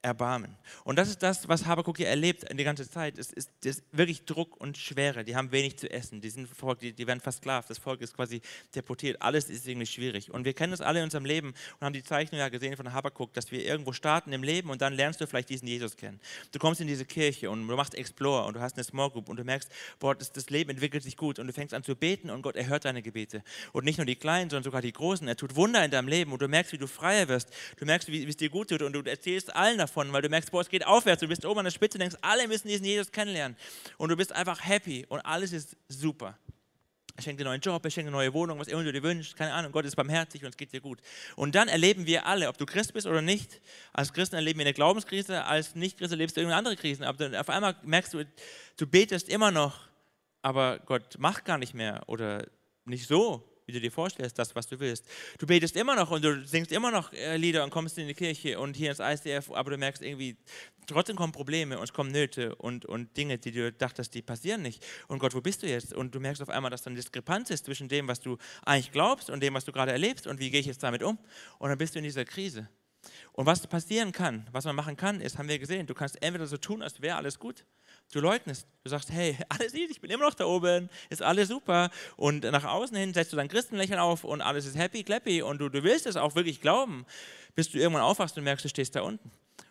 Erbarmen. 0.07 0.57
Und 0.85 0.97
das 0.97 1.09
ist 1.09 1.21
das, 1.21 1.49
was 1.49 1.67
Habakuk 1.67 1.97
hier 1.97 2.07
erlebt 2.07 2.47
die 2.57 2.63
ganze 2.63 2.89
Zeit. 2.89 3.19
Es 3.19 3.33
ist, 3.33 3.51
ist, 3.65 3.83
wirklich 3.91 4.25
Druck 4.25 4.57
und 4.61 4.79
Schwere. 4.79 5.25
Die 5.25 5.35
haben 5.35 5.51
wenig 5.51 5.79
zu 5.79 5.91
essen. 5.91 6.21
Die, 6.21 6.31
sind 6.31 6.49
die, 6.81 6.93
die 6.93 7.07
werden 7.09 7.19
versklavt. 7.19 7.69
Das 7.69 7.79
Volk 7.79 8.01
ist 8.01 8.15
quasi 8.15 8.41
deportiert. 8.73 9.21
Alles 9.21 9.51
ist 9.51 9.67
irgendwie 9.67 9.87
schwierig. 9.87 10.31
Und 10.31 10.45
wir 10.45 10.55
kennen 10.55 10.71
das 10.71 10.81
alle 10.81 11.01
in 11.01 11.07
unserem 11.07 11.25
Leben 11.25 11.49
und 11.49 11.85
haben 11.85 11.93
die 11.93 12.05
Zeichnung 12.05 12.39
ja 12.39 12.49
gesehen 12.49 12.77
von 12.77 12.93
Habakuk, 12.93 13.35
dass 13.35 13.51
wir 13.51 13.65
irgendwo 13.65 13.93
starten 13.93 14.33
im 14.33 14.45
Leben 14.45 14.71
und 14.71 14.81
dann 14.81 14.93
lernst 14.93 15.21
du 15.21 15.27
vielleicht 15.27 15.49
diesen 15.49 15.67
Jesus 15.67 15.97
kennen. 15.97 16.21
Du 16.53 16.61
kommst 16.61 16.81
in 16.81 16.87
diese 16.87 17.05
Kirche 17.05 17.51
und 17.51 17.67
du 17.67 17.75
machst 17.75 17.97
Explore 17.97 18.47
und 18.47 18.55
du 18.55 18.61
hast 18.61 18.77
eine 18.77 18.85
Small 18.85 19.11
Group 19.11 19.29
und 19.29 19.39
du 19.39 19.45
merkst, 19.45 19.69
boah, 19.99 20.15
das, 20.15 20.31
das 20.31 20.51
Leben 20.51 20.71
entwickelt 20.71 21.03
sich 21.03 21.17
gut 21.17 21.41
und 21.41 21.49
du 21.49 21.53
fängst 21.53 21.75
an 21.75 21.83
zu 21.83 21.97
beten 21.97 22.31
und 22.31 22.43
Gott 22.43 22.55
erhört 22.55 22.85
deine 22.85 23.03
Gebete. 23.03 23.43
Und 23.73 23.85
nicht 23.85 23.99
nur 23.99 24.07
die 24.07 24.15
kleinen, 24.15 24.51
sondern 24.51 24.63
sogar 24.63 24.83
die 24.83 24.93
großen. 24.93 25.27
Er 25.27 25.37
tut 25.37 25.57
Wunder 25.57 25.85
in 25.85 25.91
deinem 25.91 26.07
Leben 26.07 26.33
und 26.33 26.41
du 26.41 26.47
merkst, 26.47 26.73
wie 26.73 26.79
du 26.79 26.87
freier 26.87 27.27
wirst. 27.27 27.49
Du 27.77 27.87
merkst, 27.87 28.07
wie 28.07 28.25
es 28.25 28.37
dir 28.37 28.51
gut 28.51 28.71
tut 28.71 28.83
und 28.83 28.93
du 28.93 29.01
erzählst 29.01 29.55
allen 29.57 29.79
davon, 29.79 29.96
weil 29.97 30.23
du 30.23 30.29
merkst, 30.29 30.51
boah, 30.51 30.61
es 30.61 30.69
geht 30.69 30.87
aufwärts, 30.87 31.21
du 31.21 31.29
bist 31.29 31.45
oben 31.45 31.61
an 31.61 31.65
der 31.65 31.73
Spitze 31.73 31.99
denkst, 31.99 32.17
alle 32.23 32.47
müssen 32.47 32.69
diesen 32.69 32.85
Jesus 32.85 33.11
kennenlernen. 33.11 33.57
Und 33.99 34.11
du 34.11 34.17
bist 34.17 34.33
einfach 34.33 34.65
happy 34.65 35.07
und 35.09 35.21
alles 35.21 35.53
ist 35.53 35.77
super. 35.89 36.39
Er 37.17 37.23
schenkt 37.23 37.41
dir 37.41 37.45
einen 37.45 37.53
neuen 37.53 37.61
Job, 37.63 37.83
er 37.83 37.91
schenkt 37.91 38.09
eine 38.09 38.17
neue 38.17 38.35
Wohnung, 38.35 38.59
was 38.59 38.69
immer 38.69 38.85
du 38.85 38.93
dir 38.93 39.03
wünschst, 39.03 39.37
keine 39.37 39.55
Ahnung, 39.55 39.73
Gott 39.73 39.87
ist 39.87 39.97
barmherzig 39.97 40.43
und 40.43 40.51
es 40.51 40.57
geht 40.57 40.73
dir 40.73 40.83
gut. 40.83 41.01
Und 41.35 41.55
dann 41.55 41.69
erleben 41.69 42.05
wir 42.05 42.27
alle, 42.27 42.49
ob 42.49 42.59
du 42.59 42.67
Christ 42.67 42.93
bist 42.93 43.07
oder 43.07 43.23
nicht, 43.23 43.63
als 43.95 44.13
Christen 44.13 44.37
erleben 44.37 44.59
wir 44.59 44.67
eine 44.67 44.75
Glaubenskrise, 44.75 45.45
als 45.45 45.75
Nicht-Christ 45.75 46.13
erlebst 46.13 46.37
du 46.37 46.43
irgendeine 46.43 46.59
andere 46.59 46.77
Krise. 46.77 47.07
Aber 47.07 47.41
auf 47.41 47.49
einmal 47.49 47.75
merkst 47.83 48.13
du, 48.13 48.25
du 48.77 48.87
betest 48.87 49.31
immer 49.31 49.51
noch, 49.51 49.81
aber 50.43 50.79
Gott 50.81 51.19
macht 51.19 51.47
gar 51.47 51.57
nicht 51.57 51.73
mehr 51.73 52.03
oder 52.07 52.47
nicht 52.85 53.09
so 53.09 53.56
wie 53.67 53.73
du 53.73 53.81
dir 53.81 53.91
vorstellst, 53.91 54.39
das, 54.39 54.55
was 54.55 54.67
du 54.69 54.79
willst. 54.81 55.05
Du 55.39 55.47
betest 55.47 55.77
immer 55.77 55.97
noch 55.97 56.11
und 56.11 56.25
du 56.25 56.45
singst 56.47 56.73
immer 56.73 56.91
noch 56.91 57.13
äh, 57.13 57.37
Lieder 57.37 57.65
und 57.65 57.71
kommst 57.71 57.99
in 57.99 58.07
die 58.07 58.15
Kirche 58.15 58.59
und 58.59 58.77
hier 58.77 58.91
ins 58.91 59.01
ICF, 59.01 59.51
aber 59.51 59.71
du 59.71 59.79
merkst 59.79 60.03
irgendwie, 60.03 60.37
trotzdem 60.87 61.17
kommen 61.17 61.33
Probleme 61.33 61.77
und 61.77 61.85
es 61.85 61.93
kommen 61.93 62.13
Nöte 62.13 62.55
und, 62.55 62.87
und 62.87 63.17
Dinge, 63.17 63.39
die 63.39 63.53
du 63.53 63.73
dachtest, 63.73 64.15
die 64.15 64.23
passieren 64.23 64.63
nicht. 64.63 64.85
Und 65.09 65.19
Gott, 65.19 65.35
wo 65.35 65.41
bist 65.41 65.63
du 65.63 65.67
jetzt? 65.67 65.93
Und 65.93 66.15
du 66.15 66.21
merkst 66.21 66.41
auf 66.43 66.49
einmal, 66.49 66.71
dass 66.71 66.83
da 66.83 66.91
eine 66.91 66.97
Diskrepanz 66.97 67.51
ist 67.51 67.67
zwischen 67.67 67.89
dem, 67.89 68.09
was 68.09 68.21
du 68.21 68.39
eigentlich 68.65 68.93
glaubst 68.93 69.31
und 69.31 69.43
dem, 69.43 69.55
was 69.55 69.65
du 69.65 69.73
gerade 69.73 69.93
erlebst 69.93 70.27
und 70.27 70.39
wie 70.39 70.51
gehe 70.51 70.61
ich 70.61 70.67
jetzt 70.67 70.83
damit 70.83 71.03
um? 71.03 71.19
Und 71.59 71.69
dann 71.69 71.79
bist 71.79 71.95
du 71.95 71.99
in 71.99 72.05
dieser 72.05 72.25
Krise. 72.25 72.69
Und 73.33 73.47
was 73.47 73.67
passieren 73.67 74.13
kann, 74.13 74.47
was 74.53 74.65
man 74.65 74.77
machen 74.77 74.97
kann, 74.97 75.21
ist, 75.21 75.39
haben 75.39 75.49
wir 75.49 75.59
gesehen, 75.59 75.87
du 75.87 75.95
kannst 75.95 76.23
entweder 76.23 76.47
so 76.47 76.57
tun, 76.57 76.83
als 76.83 77.01
wäre 77.01 77.17
alles 77.17 77.39
gut 77.39 77.65
Du 78.13 78.21
leugnest. 78.21 78.67
Du 78.85 78.91
sagst, 78.91 79.11
hey, 79.11 79.37
alles 79.49 79.75
easy, 79.75 79.93
ich 79.93 80.01
bin 80.01 80.11
immer 80.11 80.25
noch 80.25 80.35
da 80.35 80.45
oben, 80.45 80.89
ist 81.11 81.23
alles 81.23 81.49
super. 81.49 81.91
Und 82.17 82.45
nach 82.45 82.65
außen 82.65 82.97
hin 82.97 83.13
setzt 83.13 83.33
du 83.33 83.37
dein 83.37 83.49
Christenlächeln 83.49 83.99
auf 83.99 84.25
und 84.25 84.41
alles 84.41 84.67
ist 84.67 84.77
happy, 84.77 85.03
clappy 85.03 85.43
und 85.43 85.59
du, 85.59 85.69
du 85.69 85.83
willst 85.83 86.07
es 86.07 86.17
auch 86.17 86.35
wirklich 86.35 86.61
glauben, 86.61 87.05
bis 87.55 87.71
du 87.71 87.79
irgendwann 87.79 88.03
aufwachst 88.03 88.37
und 88.39 88.45
merkst, 88.45 88.65
du 88.65 88.69
stehst 88.69 88.95
da 88.95 89.03
unten. 89.03 89.31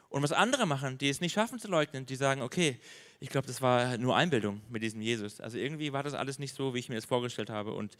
Und 0.09 0.23
was 0.23 0.31
andere 0.31 0.65
machen, 0.65 0.97
die 0.97 1.09
es 1.09 1.21
nicht 1.21 1.33
schaffen 1.33 1.59
zu 1.59 1.67
leugnen, 1.67 2.05
die 2.05 2.15
sagen, 2.15 2.41
okay, 2.41 2.79
ich 3.19 3.29
glaube, 3.29 3.47
das 3.47 3.61
war 3.61 3.97
nur 3.97 4.15
Einbildung 4.15 4.61
mit 4.69 4.83
diesem 4.83 5.01
Jesus. 5.01 5.39
Also 5.39 5.57
irgendwie 5.57 5.93
war 5.93 6.03
das 6.03 6.13
alles 6.13 6.39
nicht 6.39 6.55
so, 6.55 6.73
wie 6.73 6.79
ich 6.79 6.89
mir 6.89 6.95
das 6.95 7.05
vorgestellt 7.05 7.49
habe 7.49 7.73
und 7.73 7.97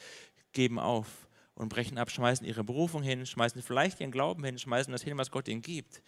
geben 0.52 0.80
auf 0.80 1.08
und 1.56 1.70
brechen 1.70 1.98
ab, 1.98 2.12
schmeißen 2.12 2.46
ihre 2.46 2.64
Berufung 2.64 3.02
hin, 3.02 3.26
schmeißen 3.26 3.62
vielleicht 3.62 4.00
ihren 4.00 4.12
Glauben 4.12 4.44
hin, 4.44 4.60
schmeißen 4.60 4.92
das 4.92 5.02
hin, 5.02 5.18
was 5.18 5.32
Gott 5.32 5.48
ihnen 5.48 5.62
gibt 5.62 6.02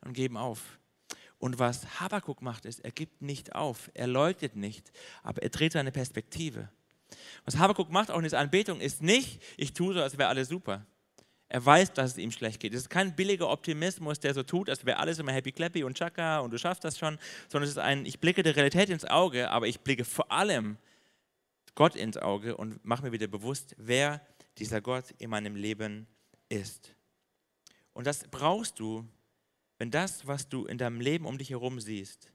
und 0.00 0.14
geben 0.14 0.36
auf. 0.36 0.78
Und 1.38 1.58
was 1.58 2.00
Habakuk 2.00 2.42
macht, 2.42 2.64
ist, 2.64 2.80
er 2.80 2.92
gibt 2.92 3.20
nicht 3.20 3.54
auf, 3.54 3.90
er 3.94 4.06
leugnet 4.06 4.56
nicht, 4.56 4.92
aber 5.22 5.42
er 5.42 5.50
dreht 5.50 5.72
seine 5.72 5.92
Perspektive. 5.92 6.70
Was 7.44 7.58
Habakuk 7.58 7.90
macht, 7.90 8.10
auch 8.10 8.16
in 8.16 8.22
dieser 8.22 8.38
Anbetung, 8.38 8.80
ist 8.80 9.02
nicht, 9.02 9.42
ich 9.56 9.72
tue 9.74 9.94
so, 9.94 10.00
als 10.00 10.16
wäre 10.16 10.28
alles 10.28 10.48
super. 10.48 10.86
Er 11.48 11.64
weiß, 11.64 11.92
dass 11.92 12.12
es 12.12 12.18
ihm 12.18 12.30
schlecht 12.30 12.60
geht. 12.60 12.72
Es 12.72 12.80
ist 12.80 12.90
kein 12.90 13.14
billiger 13.14 13.48
Optimismus, 13.48 14.18
der 14.18 14.34
so 14.34 14.42
tut, 14.42 14.70
als 14.70 14.86
wäre 14.86 14.98
alles 14.98 15.18
immer 15.18 15.32
happy 15.32 15.52
clappy 15.52 15.84
und 15.84 15.96
chaka 15.96 16.40
und 16.40 16.50
du 16.50 16.58
schaffst 16.58 16.82
das 16.84 16.98
schon, 16.98 17.18
sondern 17.48 17.64
es 17.64 17.70
ist 17.70 17.78
ein, 17.78 18.06
ich 18.06 18.18
blicke 18.18 18.42
der 18.42 18.56
Realität 18.56 18.88
ins 18.88 19.04
Auge, 19.04 19.50
aber 19.50 19.68
ich 19.68 19.80
blicke 19.80 20.04
vor 20.04 20.32
allem 20.32 20.78
Gott 21.74 21.94
ins 21.96 22.16
Auge 22.16 22.56
und 22.56 22.84
mache 22.84 23.02
mir 23.02 23.12
wieder 23.12 23.26
bewusst, 23.26 23.74
wer 23.78 24.20
dieser 24.58 24.80
Gott 24.80 25.10
in 25.18 25.30
meinem 25.30 25.56
Leben 25.56 26.06
ist. 26.48 26.94
Und 27.92 28.06
das 28.06 28.24
brauchst 28.30 28.78
du, 28.78 29.08
wenn 29.78 29.90
das, 29.90 30.26
was 30.26 30.48
du 30.48 30.66
in 30.66 30.78
deinem 30.78 31.00
Leben 31.00 31.26
um 31.26 31.38
dich 31.38 31.50
herum 31.50 31.80
siehst, 31.80 32.30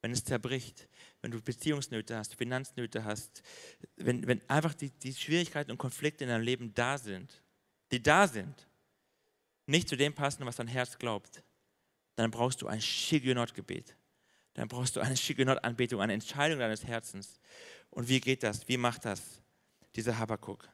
wenn 0.00 0.10
es 0.10 0.24
zerbricht, 0.24 0.88
wenn 1.20 1.30
du 1.30 1.40
Beziehungsnöte 1.40 2.16
hast, 2.16 2.34
Finanznöte 2.34 3.04
hast, 3.04 3.42
wenn, 3.96 4.26
wenn 4.26 4.48
einfach 4.48 4.74
die, 4.74 4.90
die 4.90 5.14
Schwierigkeiten 5.14 5.70
und 5.70 5.78
Konflikte 5.78 6.24
in 6.24 6.30
deinem 6.30 6.42
Leben 6.42 6.74
da 6.74 6.98
sind, 6.98 7.42
die 7.92 8.02
da 8.02 8.26
sind, 8.26 8.68
nicht 9.66 9.88
zu 9.88 9.96
dem 9.96 10.12
passen, 10.12 10.44
was 10.44 10.56
dein 10.56 10.66
Herz 10.66 10.98
glaubt, 10.98 11.44
dann 12.16 12.30
brauchst 12.30 12.62
du 12.62 12.66
ein 12.66 12.80
Shigonot-Gebet. 12.80 13.96
Dann 14.54 14.68
brauchst 14.68 14.96
du 14.96 15.00
eine 15.00 15.16
Shigonot-Anbetung, 15.16 16.00
eine 16.00 16.12
Entscheidung 16.12 16.58
deines 16.58 16.84
Herzens. 16.84 17.40
Und 17.90 18.08
wie 18.08 18.20
geht 18.20 18.42
das? 18.42 18.66
Wie 18.68 18.76
macht 18.76 19.04
das 19.04 19.40
dieser 19.94 20.18
Habakkuk? 20.18 20.68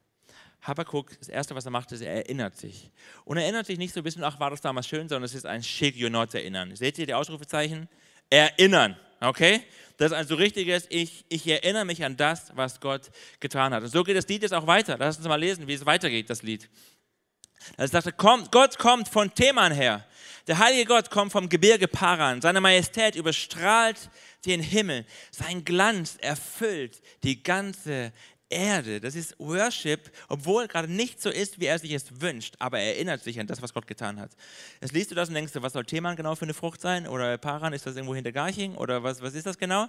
Habakkuk, 0.63 1.19
das 1.19 1.29
Erste, 1.29 1.55
was 1.55 1.65
er 1.65 1.71
macht, 1.71 1.93
ist, 1.93 2.01
er 2.01 2.15
erinnert 2.15 2.57
sich. 2.57 2.91
Und 3.25 3.37
er 3.37 3.45
erinnert 3.45 3.67
sich 3.67 3.79
nicht 3.79 3.95
so 3.95 4.01
ein 4.01 4.05
bisschen, 4.05 4.25
ach, 4.25 4.41
war 4.41 4.51
das 4.51 4.61
damals 4.61 4.87
schön, 4.87 5.09
sondern 5.09 5.25
es 5.25 5.35
ist 5.35 5.47
ein 5.47 5.63
Shigionot 5.63 6.35
erinnern. 6.35 6.75
Seht 6.75 6.99
ihr 6.99 7.07
die 7.07 7.15
Ausrufezeichen? 7.15 7.89
Erinnern, 8.29 8.97
okay? 9.21 9.63
Das 9.97 10.13
ist 10.13 10.19
ein 10.19 10.27
so 10.27 10.35
richtiges, 10.35 10.87
ich, 10.91 11.25
ich 11.29 11.47
erinnere 11.47 11.85
mich 11.85 12.05
an 12.05 12.17
das, 12.17 12.53
was 12.55 12.81
Gott 12.81 13.11
getan 13.41 13.73
hat. 13.73 13.83
Und 13.83 13.91
so 13.91 14.05
geht 14.05 14.17
das 14.17 14.29
Lied 14.29 14.43
jetzt 14.43 14.55
auch 14.55 14.67
weiter. 14.67 14.97
Lass 14.99 15.17
uns 15.17 15.27
mal 15.27 15.37
lesen, 15.37 15.67
wie 15.67 15.75
es 15.75 15.87
weitergeht, 15.87 16.29
das 16.31 16.43
Lied. 16.43 16.69
Er 17.77 17.89
sagte, 17.89 18.13
kommt, 18.13 18.53
Gott 18.53 18.79
kommt 18.79 19.09
von 19.09 19.33
Theman 19.35 19.73
her. 19.73 20.07
Der 20.47 20.59
heilige 20.59 20.87
Gott 20.87 21.11
kommt 21.11 21.33
vom 21.33 21.49
Gebirge 21.49 21.89
Paran. 21.89 22.41
Seine 22.41 22.61
Majestät 22.61 23.17
überstrahlt 23.17 24.11
den 24.47 24.61
Himmel. 24.61 25.05
Sein 25.31 25.65
Glanz 25.65 26.17
erfüllt 26.21 27.03
die 27.23 27.43
ganze 27.43 28.13
Erde. 28.51 29.01
Das 29.01 29.15
ist 29.15 29.35
Worship, 29.39 30.11
obwohl 30.29 30.69
gerade 30.69 30.91
nicht 30.91 31.21
so 31.21 31.31
ist, 31.31 31.61
wie 31.61 31.67
er 31.67 31.79
sich 31.79 31.93
es 31.93 32.21
wünscht, 32.21 32.55
aber 32.59 32.79
er 32.79 32.95
erinnert 32.95 33.23
sich 33.23 33.39
an 33.39 33.47
das, 33.47 33.61
was 33.61 33.75
Gott 33.75 33.87
getan 33.87 34.19
hat. 34.19 34.31
Jetzt 34.81 34.93
liest 34.93 35.11
du 35.11 35.15
das 35.15 35.29
und 35.29 35.35
denkst 35.35 35.53
du, 35.53 35.63
was 35.63 35.75
soll 35.75 35.85
Theman 35.85 36.17
genau 36.17 36.35
für 36.35 36.45
eine 36.45 36.55
Frucht 36.55 36.81
sein? 36.81 37.07
Oder 37.07 37.37
Paran, 37.39 37.73
ist 37.73 37.87
das 37.87 37.97
irgendwo 37.97 38.15
hinter 38.15 38.33
Garching? 38.33 38.75
Oder 38.75 39.03
was, 39.03 39.21
was 39.21 39.35
ist 39.35 39.47
das 39.47 39.59
genau? 39.59 39.87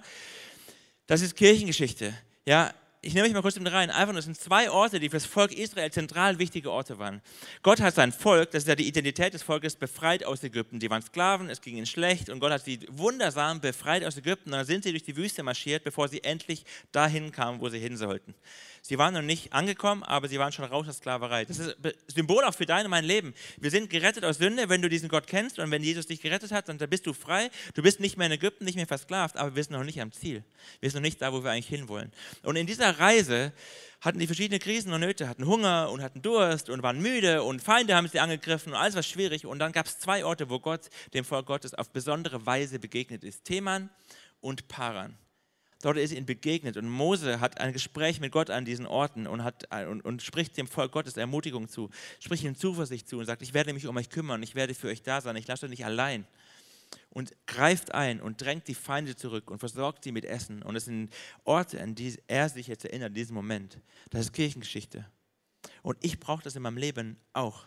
Das 1.06 1.22
ist 1.22 1.36
Kirchengeschichte. 1.36 2.14
Ja, 2.44 2.72
ich 3.02 3.14
nehme 3.14 3.26
mich 3.26 3.34
mal 3.34 3.40
kurz 3.40 3.58
mit 3.58 3.72
rein. 3.72 3.90
Einfach 3.90 4.12
nur, 4.12 4.18
es 4.18 4.26
sind 4.26 4.38
zwei 4.38 4.70
Orte, 4.70 5.00
die 5.00 5.08
für 5.08 5.16
das 5.16 5.24
Volk 5.24 5.52
Israel 5.52 5.90
zentral 5.90 6.38
wichtige 6.38 6.70
Orte 6.70 6.98
waren. 6.98 7.22
Gott 7.62 7.80
hat 7.80 7.94
sein 7.94 8.12
Volk, 8.12 8.50
das 8.50 8.64
ist 8.64 8.68
ja 8.68 8.74
die 8.74 8.86
Identität 8.86 9.32
des 9.32 9.42
Volkes, 9.42 9.74
befreit 9.74 10.24
aus 10.24 10.42
Ägypten. 10.42 10.78
Die 10.80 10.90
waren 10.90 11.00
Sklaven, 11.00 11.48
es 11.48 11.62
ging 11.62 11.76
ihnen 11.76 11.86
schlecht 11.86 12.28
und 12.28 12.40
Gott 12.40 12.52
hat 12.52 12.64
sie 12.64 12.80
wundersam 12.90 13.60
befreit 13.60 14.04
aus 14.04 14.18
Ägypten. 14.18 14.50
Und 14.50 14.58
dann 14.58 14.66
sind 14.66 14.84
sie 14.84 14.90
durch 14.90 15.02
die 15.02 15.16
Wüste 15.16 15.42
marschiert, 15.42 15.82
bevor 15.82 16.08
sie 16.08 16.22
endlich 16.22 16.64
dahin 16.92 17.32
kamen, 17.32 17.60
wo 17.60 17.70
sie 17.70 17.78
hin 17.78 17.96
sollten. 17.96 18.34
Sie 18.82 18.98
waren 18.98 19.14
noch 19.14 19.22
nicht 19.22 19.52
angekommen, 19.52 20.02
aber 20.02 20.28
sie 20.28 20.38
waren 20.38 20.52
schon 20.52 20.64
raus 20.64 20.88
aus 20.88 20.98
Sklaverei. 20.98 21.44
Das 21.44 21.58
ist 21.58 21.76
Symbol 22.08 22.44
auch 22.44 22.54
für 22.54 22.66
dein 22.66 22.84
und 22.84 22.90
mein 22.90 23.04
Leben. 23.04 23.34
Wir 23.58 23.70
sind 23.70 23.90
gerettet 23.90 24.24
aus 24.24 24.38
Sünde, 24.38 24.68
wenn 24.68 24.82
du 24.82 24.88
diesen 24.88 25.08
Gott 25.08 25.26
kennst 25.26 25.58
und 25.58 25.70
wenn 25.70 25.82
Jesus 25.82 26.06
dich 26.06 26.20
gerettet 26.20 26.52
hat, 26.52 26.68
dann 26.68 26.78
bist 26.78 27.06
du 27.06 27.12
frei. 27.12 27.50
Du 27.74 27.82
bist 27.82 28.00
nicht 28.00 28.16
mehr 28.16 28.26
in 28.26 28.32
Ägypten, 28.32 28.64
nicht 28.64 28.76
mehr 28.76 28.86
versklavt, 28.86 29.36
aber 29.36 29.54
wir 29.54 29.62
sind 29.62 29.72
noch 29.72 29.84
nicht 29.84 30.00
am 30.00 30.12
Ziel. 30.12 30.44
Wir 30.80 30.90
sind 30.90 31.00
noch 31.00 31.06
nicht 31.06 31.20
da, 31.20 31.32
wo 31.32 31.44
wir 31.44 31.50
eigentlich 31.50 31.68
hinwollen. 31.68 32.12
Und 32.42 32.56
in 32.56 32.66
dieser 32.66 32.98
Reise 32.98 33.52
hatten 34.00 34.18
die 34.18 34.26
verschiedene 34.26 34.58
Krisen 34.58 34.92
und 34.92 35.00
Nöte, 35.00 35.28
hatten 35.28 35.46
Hunger 35.46 35.90
und 35.90 36.02
hatten 36.02 36.22
Durst 36.22 36.70
und 36.70 36.82
waren 36.82 37.00
müde 37.00 37.42
und 37.42 37.62
Feinde 37.62 37.94
haben 37.94 38.08
sie 38.08 38.20
angegriffen 38.20 38.72
und 38.72 38.78
alles 38.78 38.94
war 38.94 39.02
schwierig. 39.02 39.46
Und 39.46 39.58
dann 39.58 39.72
gab 39.72 39.86
es 39.86 39.98
zwei 39.98 40.24
Orte, 40.24 40.48
wo 40.48 40.58
Gott 40.58 40.88
dem 41.12 41.24
Volk 41.24 41.46
Gottes 41.46 41.74
auf 41.74 41.90
besondere 41.90 42.46
Weise 42.46 42.78
begegnet 42.78 43.24
ist: 43.24 43.44
Theman 43.44 43.90
und 44.40 44.68
Paran. 44.68 45.16
Dort 45.82 45.96
ist 45.96 46.12
ihnen 46.12 46.26
begegnet 46.26 46.76
und 46.76 46.88
Mose 46.88 47.40
hat 47.40 47.58
ein 47.58 47.72
Gespräch 47.72 48.20
mit 48.20 48.32
Gott 48.32 48.50
an 48.50 48.66
diesen 48.66 48.86
Orten 48.86 49.26
und, 49.26 49.42
hat, 49.42 49.74
und, 49.86 50.04
und 50.04 50.22
spricht 50.22 50.56
dem 50.58 50.66
Volk 50.66 50.92
Gottes 50.92 51.16
Ermutigung 51.16 51.68
zu, 51.68 51.88
spricht 52.20 52.44
ihnen 52.44 52.54
Zuversicht 52.54 53.08
zu 53.08 53.18
und 53.18 53.24
sagt, 53.24 53.40
ich 53.40 53.54
werde 53.54 53.72
mich 53.72 53.86
um 53.86 53.96
euch 53.96 54.10
kümmern, 54.10 54.42
ich 54.42 54.54
werde 54.54 54.74
für 54.74 54.88
euch 54.88 55.02
da 55.02 55.22
sein, 55.22 55.36
ich 55.36 55.46
lasse 55.46 55.64
euch 55.64 55.70
nicht 55.70 55.84
allein. 55.84 56.26
Und 57.08 57.34
greift 57.46 57.94
ein 57.94 58.20
und 58.20 58.40
drängt 58.40 58.68
die 58.68 58.74
Feinde 58.74 59.16
zurück 59.16 59.50
und 59.50 59.58
versorgt 59.60 60.04
sie 60.04 60.12
mit 60.12 60.24
Essen. 60.24 60.62
Und 60.62 60.76
es 60.76 60.86
sind 60.86 61.10
Orte, 61.44 61.80
an 61.80 61.94
die 61.94 62.18
er 62.26 62.48
sich 62.48 62.66
jetzt 62.66 62.84
erinnert, 62.84 63.10
in 63.10 63.14
diesem 63.14 63.36
Moment. 63.36 63.78
Das 64.10 64.22
ist 64.22 64.32
Kirchengeschichte. 64.32 65.06
Und 65.82 65.96
ich 66.02 66.18
brauche 66.18 66.42
das 66.42 66.56
in 66.56 66.62
meinem 66.62 66.76
Leben 66.76 67.16
auch 67.32 67.64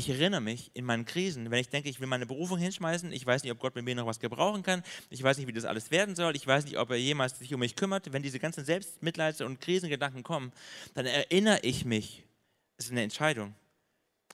ich 0.00 0.08
erinnere 0.08 0.40
mich 0.40 0.70
in 0.72 0.86
meinen 0.86 1.04
Krisen, 1.04 1.50
wenn 1.50 1.58
ich 1.60 1.68
denke, 1.68 1.90
ich 1.90 2.00
will 2.00 2.06
meine 2.06 2.24
Berufung 2.24 2.56
hinschmeißen, 2.56 3.12
ich 3.12 3.26
weiß 3.26 3.42
nicht, 3.42 3.52
ob 3.52 3.58
Gott 3.58 3.74
mit 3.74 3.84
mir 3.84 3.94
noch 3.94 4.06
was 4.06 4.18
gebrauchen 4.18 4.62
kann, 4.62 4.82
ich 5.10 5.22
weiß 5.22 5.36
nicht, 5.36 5.46
wie 5.46 5.52
das 5.52 5.66
alles 5.66 5.90
werden 5.90 6.16
soll, 6.16 6.34
ich 6.36 6.46
weiß 6.46 6.64
nicht, 6.64 6.78
ob 6.78 6.90
er 6.90 6.96
jemals 6.96 7.38
sich 7.38 7.52
um 7.52 7.60
mich 7.60 7.76
kümmert, 7.76 8.10
wenn 8.10 8.22
diese 8.22 8.38
ganzen 8.38 8.64
Selbstmitleids- 8.64 9.44
und 9.44 9.60
Krisengedanken 9.60 10.22
kommen, 10.22 10.52
dann 10.94 11.04
erinnere 11.04 11.60
ich 11.60 11.84
mich, 11.84 12.24
es 12.78 12.86
ist 12.86 12.92
eine 12.92 13.02
Entscheidung, 13.02 13.54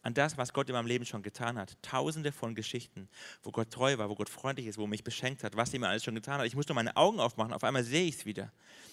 an 0.03 0.15
das, 0.15 0.39
was 0.39 0.53
Gott 0.53 0.69
in 0.69 0.75
meinem 0.75 0.87
Leben 0.87 1.05
schon 1.05 1.25
getan 1.25 1.59
hat. 1.59 1.77
Tausende 1.83 2.31
von 2.31 2.55
Geschichten, 2.55 3.09
wo 3.43 3.51
Gott 3.51 3.73
treu 3.73 3.99
war, 3.99 4.09
wo 4.09 4.15
Gott 4.15 4.29
freundlich 4.29 4.69
ist, 4.69 4.79
wo 4.79 4.83
er 4.85 4.89
mich 4.89 5.03
beschenkt 5.03 5.43
hat, 5.43 5.57
was 5.57 5.75
er 5.75 5.81
mir 5.81 5.89
alles 5.89 6.05
schon 6.05 6.15
getan 6.15 6.39
hat. 6.39 6.47
Ich 6.47 6.55
muss 6.55 6.69
nur 6.69 6.77
meine 6.77 6.97
Augen 6.97 7.19
aufmachen, 7.19 7.53
auf 7.53 7.65
einmal 7.65 7.83
sehe 7.83 8.07
ich 8.07 8.19
es 8.19 8.25
wieder. 8.25 8.53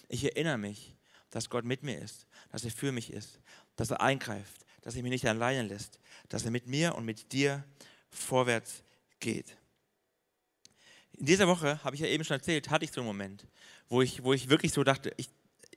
Ich 0.09 0.23
erinnere 0.23 0.57
mich, 0.57 0.95
dass 1.29 1.51
Gott 1.51 1.65
mit 1.65 1.83
mir 1.83 1.99
ist, 1.99 2.25
dass 2.51 2.65
er 2.65 2.71
für 2.71 2.91
mich 2.91 3.13
ist, 3.13 3.39
dass 3.75 3.91
er 3.91 4.01
eingreift, 4.01 4.62
dass 4.83 4.95
er 4.95 5.01
mich 5.01 5.11
nicht 5.11 5.25
alleine 5.25 5.67
lässt, 5.67 5.99
dass 6.29 6.45
er 6.45 6.51
mit 6.51 6.67
mir 6.67 6.95
und 6.95 7.05
mit 7.05 7.31
dir 7.31 7.63
vorwärts 8.09 8.83
geht. 9.19 9.57
In 11.13 11.25
dieser 11.25 11.47
Woche, 11.47 11.83
habe 11.83 11.95
ich 11.95 12.01
ja 12.01 12.07
eben 12.07 12.23
schon 12.23 12.37
erzählt, 12.37 12.69
hatte 12.69 12.85
ich 12.85 12.91
so 12.91 13.01
einen 13.01 13.07
Moment, 13.07 13.47
wo 13.87 14.01
ich, 14.01 14.23
wo 14.23 14.33
ich 14.33 14.49
wirklich 14.49 14.73
so 14.73 14.83
dachte, 14.83 15.13
ich, 15.17 15.29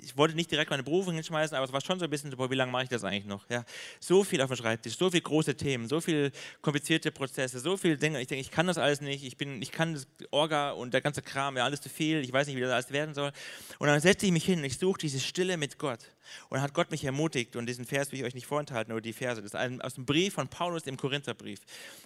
ich 0.06 0.16
wollte 0.16 0.36
nicht 0.36 0.50
direkt 0.50 0.70
meine 0.70 0.84
Berufung 0.84 1.14
hinschmeißen, 1.14 1.56
aber 1.56 1.66
es 1.66 1.72
war 1.72 1.80
schon 1.80 1.98
so 1.98 2.04
ein 2.04 2.10
bisschen, 2.10 2.30
boah, 2.30 2.50
wie 2.50 2.54
lange 2.54 2.70
mache 2.70 2.84
ich 2.84 2.88
das 2.88 3.02
eigentlich 3.02 3.24
noch? 3.24 3.48
Ja, 3.50 3.64
so 3.98 4.22
viel 4.22 4.40
auf 4.40 4.48
dem 4.48 4.56
Schreibtisch, 4.56 4.96
so 4.96 5.10
viele 5.10 5.22
große 5.22 5.56
Themen, 5.56 5.88
so 5.88 6.00
viele 6.00 6.30
komplizierte 6.62 7.10
Prozesse, 7.10 7.58
so 7.58 7.76
viele 7.76 7.96
Dinge. 7.96 8.20
Ich 8.20 8.28
denke, 8.28 8.40
ich 8.40 8.50
kann 8.50 8.66
das 8.68 8.78
alles 8.78 9.00
nicht, 9.00 9.24
ich, 9.24 9.36
bin, 9.36 9.60
ich 9.60 9.72
kann 9.72 9.94
das 9.94 10.06
Orga 10.30 10.70
und 10.70 10.94
der 10.94 11.00
ganze 11.00 11.22
Kram, 11.22 11.56
ja, 11.56 11.64
alles 11.64 11.80
zu 11.80 11.88
viel, 11.88 12.20
ich 12.20 12.32
weiß 12.32 12.46
nicht, 12.46 12.56
wie 12.56 12.60
das 12.60 12.70
alles 12.70 12.90
werden 12.92 13.14
soll. 13.14 13.32
Und 13.78 13.88
dann 13.88 14.00
setze 14.00 14.26
ich 14.26 14.32
mich 14.32 14.44
hin 14.44 14.60
und 14.60 14.64
ich 14.64 14.78
suche 14.78 14.98
diese 14.98 15.18
Stille 15.18 15.56
mit 15.56 15.78
Gott. 15.78 16.00
Und 16.48 16.56
dann 16.56 16.62
hat 16.62 16.74
Gott 16.74 16.90
mich 16.90 17.04
ermutigt 17.04 17.56
und 17.56 17.66
diesen 17.66 17.84
Vers 17.84 18.12
will 18.12 18.20
ich 18.20 18.24
euch 18.24 18.34
nicht 18.34 18.46
vorenthalten, 18.46 18.92
oder 18.92 19.00
die 19.00 19.12
Verse, 19.12 19.42
das 19.42 19.52
ist 19.52 19.82
aus 19.82 19.94
dem 19.94 20.04
Brief 20.04 20.34
von 20.34 20.48
Paulus 20.48 20.82
im 20.84 20.96
Korintherbrief, 20.96 21.60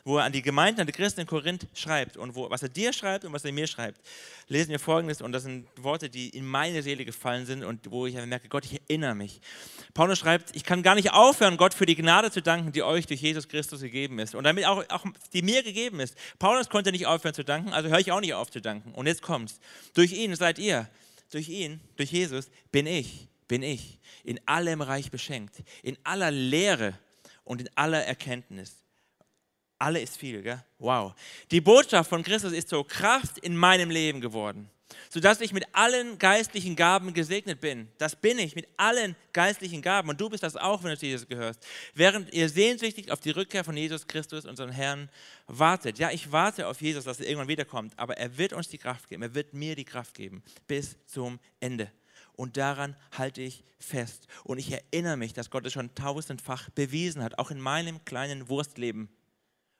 wo 0.05 0.19
er 0.19 0.25
an 0.25 0.33
die 0.33 0.43
Gemeinden, 0.43 0.81
an 0.81 0.87
die 0.87 0.93
Christen 0.93 1.21
in 1.21 1.27
Korinth 1.27 1.67
schreibt 1.75 2.17
und 2.17 2.35
wo, 2.35 2.51
was 2.51 2.63
er 2.63 2.69
dir 2.69 2.93
schreibt 2.93 3.25
und 3.25 3.33
was 3.33 3.45
er 3.45 3.53
mir 3.53 3.67
schreibt. 3.67 4.01
Lesen 4.49 4.71
wir 4.71 4.79
folgendes 4.79 5.23
und 5.23 5.33
das 5.33 5.45
sind 5.45 5.67
Worte, 5.77 6.11
die 6.11 6.31
in 6.31 6.47
meine 6.47 6.83
Seele 6.83 7.05
gefallen 7.05 7.47
sind 7.47 7.65
und 7.65 7.90
wo 7.91 8.07
ich 8.07 8.15
merke, 8.15 8.49
Gott, 8.49 8.65
ich 8.65 8.81
erinnere 8.89 9.15
mich. 9.15 9.41
Paulus 9.95 10.19
schreibt, 10.19 10.55
ich 10.55 10.65
kann 10.65 10.83
gar 10.83 10.95
nicht 10.95 11.13
aufhören, 11.13 11.57
Gott 11.57 11.75
für 11.75 11.87
die 11.87 11.97
Gnade 11.97 12.31
zu 12.31 12.43
danken, 12.43 12.73
die 12.73 12.83
euch 12.83 13.07
durch 13.07 13.21
Jesus 13.21 13.49
Christus 13.49 13.81
gegeben 13.81 14.19
ist 14.19 14.35
und 14.35 14.45
damit 14.45 14.65
auch, 14.67 14.85
auch 14.89 15.05
die 15.33 15.43
mir 15.43 15.63
gegeben 15.63 16.01
ist. 16.01 16.17
Paulus 16.39 16.69
konnte 16.69 16.93
nicht 16.93 17.07
aufhören 17.07 17.35
zu 17.35 17.45
danken, 17.45 17.73
also 17.73 17.89
höre 17.89 17.99
ich 17.99 18.13
auch 18.13 18.21
nicht 18.21 18.35
auf 18.35 18.51
zu 18.51 18.61
danken. 18.61 18.93
Und 18.93 19.07
jetzt 19.07 19.23
kommt's. 19.23 19.61
Durch 19.95 20.13
ihn 20.13 20.35
seid 20.37 20.59
ihr, 20.59 20.89
durch 21.31 21.49
ihn, 21.49 21.81
durch 21.97 22.11
Jesus 22.11 22.51
bin 22.71 22.87
ich 22.87 23.31
bin 23.51 23.65
ich, 23.65 23.99
in 24.23 24.39
allem 24.47 24.81
reich 24.81 25.11
beschenkt, 25.11 25.65
in 25.83 25.99
aller 26.05 26.31
Lehre 26.31 26.97
und 27.43 27.61
in 27.61 27.69
aller 27.75 28.05
Erkenntnis. 28.05 28.77
Alle 29.77 30.01
ist 30.01 30.17
viel, 30.17 30.43
gell? 30.43 30.65
Wow. 30.79 31.15
Die 31.51 31.61
Botschaft 31.61 32.09
von 32.09 32.23
Christus 32.23 32.53
ist 32.53 32.69
so 32.69 32.85
Kraft 32.85 33.39
in 33.39 33.57
meinem 33.57 33.91
Leben 33.91 34.21
geworden, 34.21 34.71
sodass 35.09 35.41
ich 35.41 35.53
mit 35.53 35.65
allen 35.73 36.19
geistlichen 36.19 36.77
Gaben 36.77 37.15
gesegnet 37.15 37.61
bin. 37.61 37.89
Das 37.99 38.17
bin 38.17 38.39
ich, 38.39 38.55
mit 38.55 38.69
allen 38.77 39.17
geistlichen 39.33 39.83
Gaben. 39.83 40.09
Und 40.09 40.21
du 40.21 40.29
bist 40.29 40.43
das 40.43 40.57
auch, 40.57 40.83
wenn 40.83 40.95
du 40.95 41.07
Jesus 41.07 41.29
gehörst. 41.29 41.65
Während 41.95 42.33
ihr 42.33 42.49
sehnsüchtig 42.49 43.11
auf 43.11 43.21
die 43.21 43.31
Rückkehr 43.31 43.65
von 43.65 43.77
Jesus 43.77 44.07
Christus, 44.07 44.45
unserem 44.45 44.71
Herrn, 44.71 45.11
wartet. 45.47 45.99
Ja, 45.99 46.11
ich 46.11 46.33
warte 46.33 46.67
auf 46.67 46.81
Jesus, 46.81 47.05
dass 47.05 47.21
er 47.21 47.27
irgendwann 47.27 47.49
wiederkommt, 47.49 47.93
aber 47.97 48.17
er 48.17 48.39
wird 48.39 48.53
uns 48.53 48.69
die 48.69 48.79
Kraft 48.79 49.09
geben. 49.09 49.23
Er 49.23 49.35
wird 49.35 49.55
mir 49.55 49.77
die 49.77 49.85
Kraft 49.85 50.15
geben 50.15 50.43
bis 50.67 50.97
zum 51.07 51.39
Ende. 51.61 51.91
Und 52.41 52.57
daran 52.57 52.97
halte 53.13 53.43
ich 53.43 53.65
fest. 53.79 54.27
Und 54.45 54.59
ich 54.59 54.73
erinnere 54.73 55.17
mich, 55.17 55.35
dass 55.35 55.51
Gott 55.51 55.67
es 55.67 55.73
schon 55.73 55.95
tausendfach 55.95 56.71
bewiesen 56.71 57.23
hat, 57.23 57.39
auch 57.39 57.51
in 57.51 57.61
meinem 57.61 58.05
kleinen 58.05 58.49
Wurstleben 58.49 59.11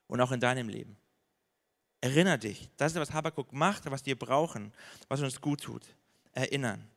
und 0.07 0.21
auch 0.21 0.33
in 0.33 0.41
deinem 0.41 0.69
Leben. 0.69 0.97
Erinner 2.01 2.39
dich, 2.39 2.71
das 2.77 2.93
ist, 2.93 2.99
was 2.99 3.13
Habakkuk 3.13 3.53
macht, 3.53 3.91
was 3.91 4.07
wir 4.07 4.19
brauchen, 4.19 4.73
was 5.09 5.21
uns 5.21 5.41
gut 5.41 5.63
tut. 5.63 5.83
Erinnern 6.33 6.89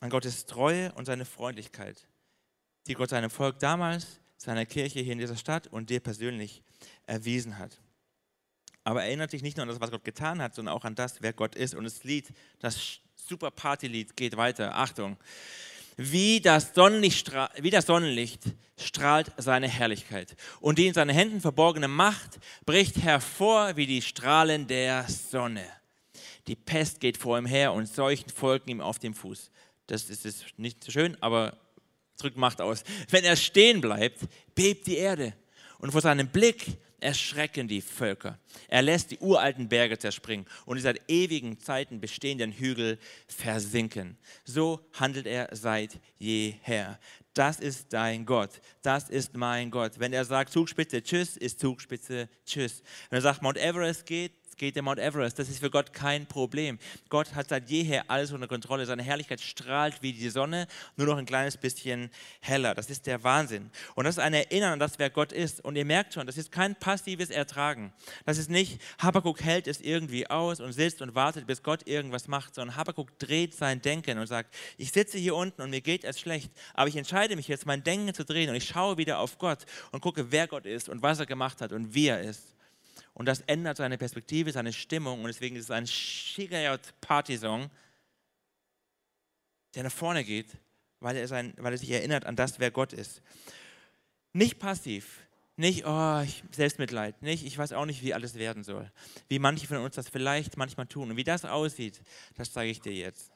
an 0.00 0.10
Gottes 0.10 0.46
Treue 0.46 0.92
und 0.92 1.04
seine 1.04 1.24
Freundlichkeit, 1.24 2.06
die 2.86 2.94
Gott 2.94 3.10
seinem 3.10 3.30
Volk 3.30 3.58
damals, 3.58 4.18
seiner 4.36 4.64
Kirche 4.66 5.00
hier 5.00 5.12
in 5.12 5.18
dieser 5.18 5.36
Stadt 5.36 5.66
und 5.66 5.90
dir 5.90 6.00
persönlich 6.00 6.62
erwiesen 7.06 7.58
hat. 7.58 7.78
Aber 8.82 9.04
erinnert 9.04 9.32
dich 9.32 9.42
nicht 9.42 9.58
nur 9.58 9.62
an 9.62 9.68
das, 9.68 9.80
was 9.80 9.90
Gott 9.90 10.04
getan 10.04 10.40
hat, 10.40 10.54
sondern 10.54 10.74
auch 10.74 10.84
an 10.84 10.94
das, 10.94 11.20
wer 11.20 11.34
Gott 11.34 11.54
ist. 11.54 11.74
Und 11.74 11.84
das 11.84 12.02
Lied, 12.02 12.32
das 12.60 13.00
super 13.14 13.50
Partylied 13.50 14.16
geht 14.16 14.36
weiter. 14.38 14.74
Achtung 14.74 15.18
wie 16.02 16.40
das, 16.40 16.72
Sonnenlicht, 16.74 17.30
wie 17.60 17.68
das 17.68 17.84
Sonnenlicht 17.84 18.44
strahlt 18.78 19.32
seine 19.36 19.68
Herrlichkeit. 19.68 20.34
Und 20.60 20.78
die 20.78 20.86
in 20.86 20.94
seinen 20.94 21.14
Händen 21.14 21.42
verborgene 21.42 21.88
Macht 21.88 22.38
bricht 22.64 22.96
hervor 23.02 23.76
wie 23.76 23.86
die 23.86 24.00
Strahlen 24.00 24.66
der 24.66 25.06
Sonne. 25.08 25.64
Die 26.46 26.56
Pest 26.56 27.00
geht 27.00 27.18
vor 27.18 27.36
ihm 27.36 27.44
her 27.44 27.74
und 27.74 27.86
Seuchen 27.86 28.30
folgen 28.30 28.70
ihm 28.70 28.80
auf 28.80 28.98
dem 28.98 29.12
Fuß. 29.12 29.50
Das 29.88 30.08
ist 30.08 30.46
nicht 30.56 30.82
so 30.82 30.90
schön, 30.90 31.22
aber 31.22 31.58
drückt 32.18 32.38
Macht 32.38 32.62
aus. 32.62 32.82
Wenn 33.10 33.24
er 33.24 33.36
stehen 33.36 33.82
bleibt, 33.82 34.20
bebt 34.54 34.86
die 34.86 34.96
Erde. 34.96 35.34
Und 35.80 35.92
vor 35.92 36.00
seinem 36.00 36.28
Blick 36.28 36.78
erschrecken 37.00 37.68
die 37.68 37.80
Völker. 37.80 38.38
Er 38.68 38.82
lässt 38.82 39.10
die 39.10 39.18
uralten 39.18 39.68
Berge 39.68 39.98
zerspringen 39.98 40.46
und 40.66 40.76
die 40.76 40.82
seit 40.82 41.00
ewigen 41.08 41.58
Zeiten 41.58 42.00
bestehenden 42.00 42.52
Hügel 42.52 42.98
versinken. 43.26 44.18
So 44.44 44.80
handelt 44.92 45.26
er 45.26 45.48
seit 45.52 45.98
jeher. 46.18 46.98
Das 47.34 47.60
ist 47.60 47.92
dein 47.92 48.26
Gott. 48.26 48.60
Das 48.82 49.08
ist 49.08 49.36
mein 49.36 49.70
Gott. 49.70 49.92
Wenn 49.98 50.12
er 50.12 50.24
sagt 50.24 50.52
Zugspitze 50.52 51.02
Tschüss, 51.02 51.36
ist 51.36 51.60
Zugspitze 51.60 52.28
Tschüss. 52.44 52.82
Wenn 53.08 53.18
er 53.18 53.22
sagt 53.22 53.42
Mount 53.42 53.56
Everest 53.56 54.04
geht, 54.04 54.32
geht 54.60 54.76
der 54.76 54.82
Mount 54.82 55.00
Everest. 55.00 55.38
Das 55.38 55.48
ist 55.48 55.58
für 55.58 55.70
Gott 55.70 55.94
kein 55.94 56.26
Problem. 56.26 56.78
Gott 57.08 57.34
hat 57.34 57.48
seit 57.48 57.70
jeher 57.70 58.10
alles 58.10 58.30
unter 58.30 58.46
Kontrolle. 58.46 58.84
Seine 58.84 59.02
Herrlichkeit 59.02 59.40
strahlt 59.40 60.02
wie 60.02 60.12
die 60.12 60.28
Sonne, 60.28 60.68
nur 60.96 61.06
noch 61.06 61.16
ein 61.16 61.24
kleines 61.24 61.56
bisschen 61.56 62.10
heller. 62.40 62.74
Das 62.74 62.90
ist 62.90 63.06
der 63.06 63.24
Wahnsinn. 63.24 63.70
Und 63.94 64.04
das 64.04 64.16
ist 64.16 64.22
ein 64.22 64.34
Erinnern 64.34 64.74
an 64.74 64.78
das, 64.78 64.98
wer 64.98 65.08
Gott 65.08 65.32
ist. 65.32 65.64
Und 65.64 65.76
ihr 65.76 65.86
merkt 65.86 66.12
schon, 66.12 66.26
das 66.26 66.36
ist 66.36 66.52
kein 66.52 66.76
passives 66.76 67.30
Ertragen. 67.30 67.90
Das 68.26 68.36
ist 68.36 68.50
nicht, 68.50 68.82
Habakkuk 68.98 69.42
hält 69.42 69.66
es 69.66 69.80
irgendwie 69.80 70.28
aus 70.28 70.60
und 70.60 70.74
sitzt 70.74 71.00
und 71.00 71.14
wartet, 71.14 71.46
bis 71.46 71.62
Gott 71.62 71.88
irgendwas 71.88 72.28
macht, 72.28 72.54
sondern 72.54 72.76
Habakkuk 72.76 73.18
dreht 73.18 73.54
sein 73.54 73.80
Denken 73.80 74.18
und 74.18 74.26
sagt, 74.26 74.54
ich 74.76 74.92
sitze 74.92 75.16
hier 75.16 75.36
unten 75.36 75.62
und 75.62 75.70
mir 75.70 75.80
geht 75.80 76.04
es 76.04 76.20
schlecht, 76.20 76.52
aber 76.74 76.88
ich 76.88 76.96
entscheide 76.96 77.34
mich 77.34 77.48
jetzt, 77.48 77.64
mein 77.64 77.82
Denken 77.82 78.12
zu 78.12 78.26
drehen 78.26 78.50
und 78.50 78.56
ich 78.56 78.68
schaue 78.68 78.98
wieder 78.98 79.20
auf 79.20 79.38
Gott 79.38 79.64
und 79.90 80.00
gucke, 80.02 80.30
wer 80.30 80.46
Gott 80.46 80.66
ist 80.66 80.90
und 80.90 81.00
was 81.00 81.18
er 81.18 81.24
gemacht 81.24 81.62
hat 81.62 81.72
und 81.72 81.94
wie 81.94 82.08
er 82.08 82.20
ist. 82.20 82.59
Und 83.14 83.26
das 83.26 83.40
ändert 83.42 83.76
seine 83.76 83.98
Perspektive, 83.98 84.52
seine 84.52 84.72
Stimmung. 84.72 85.20
Und 85.20 85.28
deswegen 85.28 85.56
ist 85.56 85.64
es 85.64 85.70
ein 85.70 85.86
Shigayot-Party-Song, 85.86 87.70
der 89.74 89.84
nach 89.84 89.92
vorne 89.92 90.24
geht, 90.24 90.56
weil 91.00 91.16
er, 91.16 91.28
sein, 91.28 91.54
weil 91.56 91.72
er 91.72 91.78
sich 91.78 91.90
erinnert 91.90 92.26
an 92.26 92.36
das, 92.36 92.58
wer 92.58 92.70
Gott 92.70 92.92
ist. 92.92 93.22
Nicht 94.32 94.58
passiv, 94.58 95.20
nicht, 95.56 95.84
oh, 95.84 96.24
Selbstmitleid, 96.52 97.20
nicht, 97.22 97.44
ich 97.44 97.58
weiß 97.58 97.72
auch 97.72 97.84
nicht, 97.84 98.02
wie 98.02 98.14
alles 98.14 98.34
werden 98.34 98.64
soll. 98.64 98.90
Wie 99.28 99.38
manche 99.38 99.66
von 99.66 99.78
uns 99.78 99.94
das 99.94 100.08
vielleicht 100.08 100.56
manchmal 100.56 100.86
tun. 100.86 101.10
Und 101.10 101.16
wie 101.16 101.24
das 101.24 101.44
aussieht, 101.44 102.00
das 102.36 102.52
zeige 102.52 102.70
ich 102.70 102.80
dir 102.80 102.94
jetzt. 102.94 103.30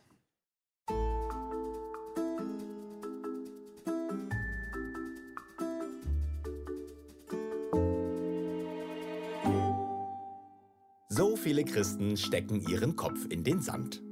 Viele 11.45 11.65
Christen 11.65 12.17
stecken 12.17 12.67
ihren 12.69 12.97
Kopf 12.97 13.27
in 13.29 13.45
den 13.45 13.61
Sand. 13.61 14.03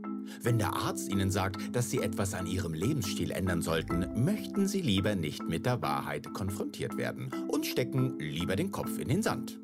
Wenn 0.43 0.59
der 0.59 0.75
Arzt 0.75 1.11
ihnen 1.11 1.31
sagt, 1.31 1.75
dass 1.75 1.91
sie 1.91 1.99
etwas 1.99 2.35
an 2.35 2.47
ihrem 2.47 2.75
Lebensstil 2.75 3.31
ändern 3.31 3.63
sollten, 3.63 4.07
möchten 4.23 4.69
sie 4.69 4.83
lieber 4.83 5.15
nicht 5.15 5.49
mit 5.49 5.65
der 5.65 5.81
Wahrheit 5.81 6.33
konfrontiert 6.35 6.99
werden 6.99 7.31
und 7.49 7.65
stecken 7.65 8.19
lieber 8.19 8.55
den 8.55 8.71
Kopf 8.71 8.99
in 8.99 9.09
den 9.09 9.23
Sand. 9.23 9.59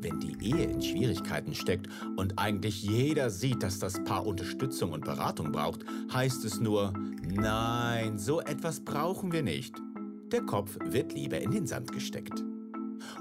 Wenn 0.00 0.20
die 0.20 0.36
Ehe 0.40 0.64
in 0.64 0.80
Schwierigkeiten 0.80 1.54
steckt 1.54 1.88
und 2.16 2.38
eigentlich 2.38 2.82
jeder 2.82 3.28
sieht, 3.28 3.62
dass 3.62 3.80
das 3.80 4.02
Paar 4.04 4.24
Unterstützung 4.24 4.92
und 4.92 5.04
Beratung 5.04 5.50
braucht, 5.50 5.84
heißt 6.14 6.44
es 6.44 6.60
nur, 6.60 6.92
nein, 7.22 8.18
so 8.18 8.40
etwas 8.40 8.80
brauchen 8.80 9.32
wir 9.32 9.42
nicht. 9.42 9.74
Der 10.32 10.42
Kopf 10.42 10.78
wird 10.84 11.12
lieber 11.12 11.40
in 11.40 11.50
den 11.50 11.66
Sand 11.66 11.92
gesteckt. 11.92 12.44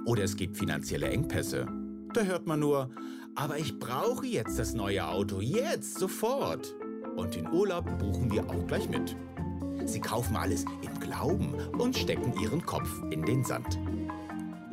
Oder 0.05 0.23
es 0.23 0.37
gibt 0.37 0.57
finanzielle 0.57 1.09
Engpässe. 1.09 1.65
Da 2.13 2.21
hört 2.21 2.47
man 2.47 2.59
nur, 2.59 2.89
aber 3.35 3.57
ich 3.57 3.79
brauche 3.79 4.25
jetzt 4.25 4.59
das 4.59 4.73
neue 4.73 5.07
Auto, 5.07 5.41
jetzt, 5.41 5.97
sofort. 5.97 6.75
Und 7.15 7.35
den 7.35 7.49
Urlaub 7.51 7.85
buchen 7.97 8.31
wir 8.31 8.49
auch 8.49 8.67
gleich 8.67 8.89
mit. 8.89 9.15
Sie 9.85 9.99
kaufen 9.99 10.35
alles 10.35 10.65
im 10.81 10.99
Glauben 10.99 11.53
und 11.77 11.97
stecken 11.97 12.33
ihren 12.39 12.65
Kopf 12.65 12.89
in 13.11 13.23
den 13.23 13.43
Sand. 13.43 13.79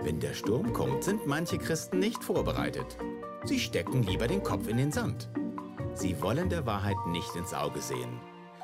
Wenn 0.02 0.20
der 0.20 0.34
Sturm 0.34 0.72
kommt, 0.72 1.04
sind 1.04 1.26
manche 1.26 1.58
Christen 1.58 1.98
nicht 1.98 2.22
vorbereitet. 2.22 2.96
Sie 3.44 3.58
stecken 3.58 4.02
lieber 4.02 4.26
den 4.26 4.42
Kopf 4.42 4.68
in 4.68 4.76
den 4.76 4.92
Sand. 4.92 5.28
Sie 5.94 6.20
wollen 6.20 6.48
der 6.48 6.66
Wahrheit 6.66 6.96
nicht 7.08 7.34
ins 7.34 7.54
Auge 7.54 7.80
sehen. 7.80 8.20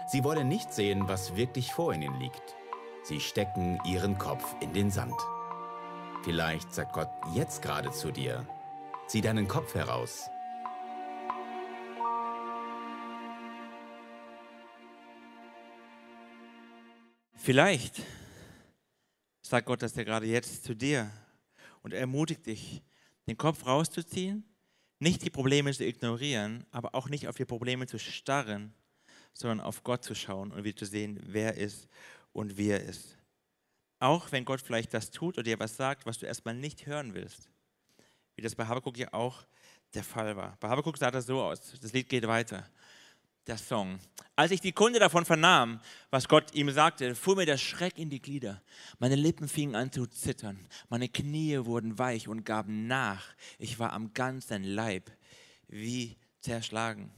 Sie 0.08 0.22
wollen 0.24 0.48
nicht 0.48 0.72
sehen, 0.72 1.04
was 1.06 1.36
wirklich 1.36 1.72
vor 1.72 1.94
ihnen 1.94 2.18
liegt. 2.20 2.56
Sie 3.02 3.18
stecken 3.18 3.80
ihren 3.84 4.18
Kopf 4.18 4.54
in 4.60 4.72
den 4.72 4.90
Sand. 4.90 5.14
Vielleicht 6.22 6.72
sagt 6.72 6.92
Gott 6.92 7.08
jetzt 7.34 7.62
gerade 7.62 7.90
zu 7.90 8.12
dir, 8.12 8.46
Zieh 9.12 9.20
deinen 9.20 9.46
Kopf 9.46 9.74
heraus. 9.74 10.30
Vielleicht 17.34 18.00
sagt 19.42 19.66
Gott 19.66 19.82
das 19.82 19.96
ja 19.96 20.04
gerade 20.04 20.24
jetzt 20.24 20.64
zu 20.64 20.74
dir 20.74 21.10
und 21.82 21.92
ermutigt 21.92 22.46
dich, 22.46 22.82
den 23.26 23.36
Kopf 23.36 23.66
rauszuziehen, 23.66 24.48
nicht 24.98 25.20
die 25.22 25.28
Probleme 25.28 25.74
zu 25.74 25.84
ignorieren, 25.84 26.64
aber 26.70 26.94
auch 26.94 27.10
nicht 27.10 27.28
auf 27.28 27.36
die 27.36 27.44
Probleme 27.44 27.86
zu 27.86 27.98
starren, 27.98 28.72
sondern 29.34 29.60
auf 29.60 29.84
Gott 29.84 30.04
zu 30.04 30.14
schauen 30.14 30.52
und 30.52 30.64
wieder 30.64 30.78
zu 30.78 30.86
sehen, 30.86 31.20
wer 31.26 31.58
ist 31.58 31.86
und 32.32 32.56
wie 32.56 32.70
er 32.70 32.82
ist. 32.82 33.18
Auch 33.98 34.32
wenn 34.32 34.46
Gott 34.46 34.62
vielleicht 34.62 34.94
das 34.94 35.10
tut 35.10 35.34
oder 35.34 35.42
dir 35.42 35.58
was 35.58 35.76
sagt, 35.76 36.06
was 36.06 36.18
du 36.18 36.24
erstmal 36.24 36.54
nicht 36.54 36.86
hören 36.86 37.12
willst 37.12 37.51
wie 38.34 38.42
das 38.42 38.54
bei 38.54 38.66
Habakkuk 38.66 38.98
ja 38.98 39.12
auch 39.12 39.44
der 39.94 40.04
Fall 40.04 40.36
war. 40.36 40.56
Bei 40.60 40.68
Habakkuk 40.68 40.96
sah 40.96 41.10
das 41.10 41.26
so 41.26 41.42
aus. 41.42 41.78
Das 41.80 41.92
Lied 41.92 42.08
geht 42.08 42.26
weiter. 42.26 42.68
Der 43.46 43.58
Song. 43.58 43.98
Als 44.36 44.52
ich 44.52 44.60
die 44.60 44.72
Kunde 44.72 44.98
davon 44.98 45.24
vernahm, 45.24 45.80
was 46.10 46.28
Gott 46.28 46.54
ihm 46.54 46.70
sagte, 46.70 47.14
fuhr 47.14 47.36
mir 47.36 47.44
der 47.44 47.58
Schreck 47.58 47.98
in 47.98 48.08
die 48.08 48.22
Glieder. 48.22 48.62
Meine 48.98 49.16
Lippen 49.16 49.48
fingen 49.48 49.74
an 49.74 49.90
zu 49.90 50.06
zittern. 50.06 50.58
Meine 50.88 51.08
Knie 51.08 51.58
wurden 51.64 51.98
weich 51.98 52.28
und 52.28 52.44
gaben 52.44 52.86
nach. 52.86 53.34
Ich 53.58 53.78
war 53.78 53.92
am 53.92 54.14
ganzen 54.14 54.62
Leib 54.62 55.10
wie 55.66 56.16
zerschlagen. 56.40 57.12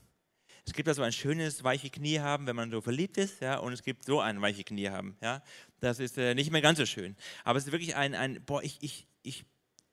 Es 0.67 0.73
gibt 0.73 0.89
also 0.89 1.03
ein 1.03 1.13
schönes 1.13 1.63
weiche 1.63 1.91
Knie 1.91 2.21
haben, 2.21 2.47
wenn 2.47 2.57
man 2.57 2.71
so 2.71 2.81
verliebt 2.81 3.19
ist, 3.19 3.41
ja, 3.41 3.59
und 3.59 3.75
es 3.75 3.83
gibt 3.83 4.05
so 4.05 4.21
ein 4.21 4.41
weiche 4.41 4.65
Knie 4.65 4.89
haben, 4.89 5.17
ja. 5.21 5.43
Das 5.81 5.99
ist 5.99 6.17
äh, 6.17 6.35
nicht 6.35 6.51
mehr 6.51 6.63
ganz 6.63 6.79
so 6.79 6.87
schön. 6.87 7.17
Aber 7.45 7.59
es 7.59 7.67
ist 7.67 7.73
wirklich 7.73 7.97
ein, 7.97 8.15
ein 8.15 8.43
boah, 8.47 8.63
ich, 8.63 8.79
ich, 8.81 9.07
ich 9.23 9.45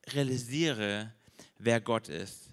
realisiere, 0.07 1.13
wer 1.57 1.81
Gott 1.81 2.09
ist 2.09 2.49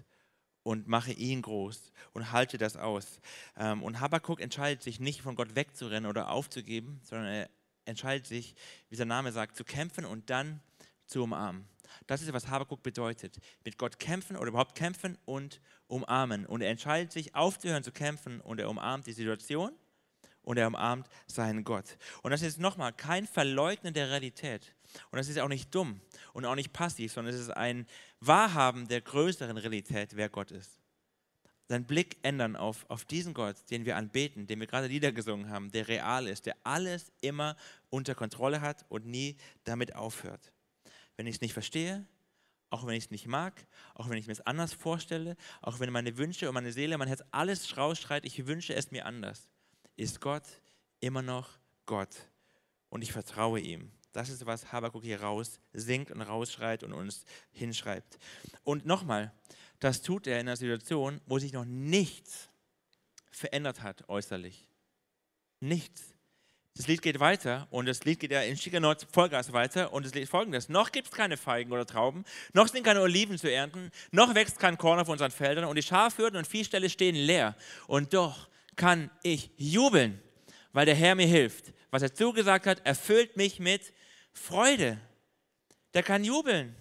und 0.63 0.87
mache 0.87 1.11
ihn 1.11 1.41
groß 1.41 1.91
und 2.13 2.31
halte 2.31 2.57
das 2.57 2.77
aus. 2.77 3.19
Ähm, 3.57 3.83
und 3.83 3.99
Habakkuk 3.99 4.41
entscheidet 4.41 4.83
sich 4.83 4.99
nicht 4.99 5.21
von 5.21 5.35
Gott 5.35 5.55
wegzurennen 5.55 6.09
oder 6.09 6.29
aufzugeben, 6.29 6.99
sondern 7.03 7.27
er 7.27 7.49
entscheidet 7.85 8.27
sich, 8.27 8.55
wie 8.89 8.95
sein 8.95 9.07
Name 9.07 9.31
sagt, 9.31 9.55
zu 9.55 9.63
kämpfen 9.63 10.05
und 10.05 10.29
dann 10.29 10.61
zu 11.05 11.23
umarmen. 11.23 11.67
Das 12.05 12.21
ist, 12.21 12.31
was 12.33 12.47
Habakkuk 12.47 12.83
bedeutet. 12.83 13.39
Mit 13.65 13.77
Gott 13.77 13.97
kämpfen 13.97 14.37
oder 14.37 14.49
überhaupt 14.49 14.75
kämpfen 14.75 15.17
und 15.25 15.59
umarmen. 15.87 16.45
Und 16.45 16.61
er 16.61 16.69
entscheidet 16.69 17.11
sich 17.11 17.33
aufzuhören 17.33 17.83
zu 17.83 17.91
kämpfen 17.91 18.41
und 18.41 18.59
er 18.59 18.69
umarmt 18.69 19.07
die 19.07 19.13
Situation 19.13 19.71
und 20.49 20.57
er 20.57 20.65
umarmt 20.65 21.07
seinen 21.27 21.63
Gott. 21.63 21.99
Und 22.23 22.31
das 22.31 22.41
ist 22.41 22.57
nochmal 22.57 22.91
kein 22.91 23.27
Verleugnen 23.27 23.93
der 23.93 24.09
Realität. 24.09 24.73
Und 25.11 25.17
das 25.17 25.29
ist 25.29 25.37
auch 25.37 25.47
nicht 25.47 25.75
dumm 25.75 26.01
und 26.33 26.43
auch 26.43 26.55
nicht 26.55 26.73
passiv, 26.73 27.13
sondern 27.13 27.35
es 27.35 27.39
ist 27.39 27.51
ein 27.51 27.85
Wahrhaben 28.19 28.87
der 28.87 29.01
größeren 29.01 29.57
Realität, 29.57 30.15
wer 30.15 30.27
Gott 30.27 30.49
ist. 30.49 30.81
Seinen 31.67 31.85
Blick 31.85 32.17
ändern 32.23 32.55
auf, 32.55 32.89
auf 32.89 33.05
diesen 33.05 33.35
Gott, 33.35 33.57
den 33.69 33.85
wir 33.85 33.95
anbeten, 33.95 34.47
den 34.47 34.59
wir 34.59 34.65
gerade 34.65 34.87
Lieder 34.87 35.11
gesungen 35.11 35.51
haben, 35.51 35.69
der 35.71 35.87
real 35.87 36.27
ist, 36.27 36.47
der 36.47 36.55
alles 36.63 37.11
immer 37.21 37.55
unter 37.91 38.15
Kontrolle 38.15 38.59
hat 38.59 38.87
und 38.89 39.05
nie 39.05 39.37
damit 39.65 39.93
aufhört. 39.93 40.51
Wenn 41.15 41.27
ich 41.27 41.35
es 41.35 41.41
nicht 41.41 41.53
verstehe, 41.53 42.07
auch 42.71 42.87
wenn 42.87 42.95
ich 42.95 43.03
es 43.03 43.11
nicht 43.11 43.27
mag, 43.27 43.53
auch 43.93 44.09
wenn 44.09 44.17
ich 44.17 44.25
mir 44.25 44.33
es 44.33 44.47
anders 44.47 44.73
vorstelle, 44.73 45.35
auch 45.61 45.79
wenn 45.79 45.91
meine 45.91 46.17
Wünsche 46.17 46.47
und 46.47 46.55
meine 46.55 46.71
Seele, 46.71 46.97
mein 46.97 47.07
Herz 47.07 47.21
alles 47.29 47.77
rausschreit, 47.77 48.25
ich 48.25 48.47
wünsche 48.47 48.73
es 48.73 48.89
mir 48.89 49.05
anders, 49.05 49.51
ist 49.99 50.21
Gott 50.21 50.43
immer 51.01 51.21
noch 51.21 51.49
Gott 51.85 52.15
und 52.89 53.01
ich 53.01 53.11
vertraue 53.11 53.59
ihm. 53.59 53.91
Das 54.13 54.29
ist, 54.29 54.45
was 54.45 54.71
Habakkuk 54.71 55.03
hier 55.03 55.21
raus 55.21 55.59
singt 55.73 56.09
und 56.09 56.21
rausschreit 56.21 56.83
und 56.83 56.93
uns 56.93 57.25
hinschreibt. 57.51 58.17
Und 58.63 58.85
nochmal, 58.85 59.31
das 59.79 60.01
tut 60.01 60.25
er 60.25 60.39
in 60.39 60.47
einer 60.47 60.55
Situation, 60.55 61.21
wo 61.25 61.37
sich 61.37 61.53
noch 61.53 61.65
nichts 61.65 62.49
verändert 63.29 63.83
hat 63.83 64.07
äußerlich. 64.09 64.67
Nichts. 65.59 66.15
Das 66.75 66.87
Lied 66.87 67.01
geht 67.01 67.19
weiter 67.19 67.67
und 67.69 67.85
das 67.85 68.05
Lied 68.05 68.21
geht 68.21 68.31
ja 68.31 68.41
in 68.41 68.55
Schikanort 68.55 69.05
Vollgas 69.11 69.51
weiter 69.51 69.91
und 69.91 70.05
es 70.05 70.15
Lied 70.15 70.29
folgendes. 70.29 70.69
Noch 70.69 70.93
gibt 70.93 71.09
es 71.09 71.13
keine 71.13 71.35
Feigen 71.35 71.73
oder 71.73 71.85
Trauben, 71.85 72.23
noch 72.53 72.69
sind 72.69 72.85
keine 72.85 73.01
Oliven 73.01 73.37
zu 73.37 73.51
ernten, 73.51 73.91
noch 74.11 74.33
wächst 74.33 74.59
kein 74.59 74.77
Korn 74.77 74.99
auf 74.99 75.09
unseren 75.09 75.31
Feldern 75.31 75.65
und 75.65 75.75
die 75.75 75.83
Schafhürden 75.83 76.37
und 76.37 76.47
Viehställe 76.47 76.89
stehen 76.89 77.15
leer. 77.15 77.55
Und 77.87 78.13
doch 78.13 78.47
kann 78.79 79.11
ich 79.23 79.51
jubeln, 79.57 80.21
weil 80.71 80.85
der 80.85 80.95
Herr 80.95 81.13
mir 81.13 81.27
hilft. 81.27 81.73
Was 81.91 82.01
er 82.01 82.13
zugesagt 82.13 82.65
hat, 82.65 82.85
erfüllt 82.85 83.35
mich 83.35 83.59
mit 83.59 83.93
Freude. 84.31 84.99
Der 85.93 86.01
kann 86.01 86.23
jubeln. 86.23 86.75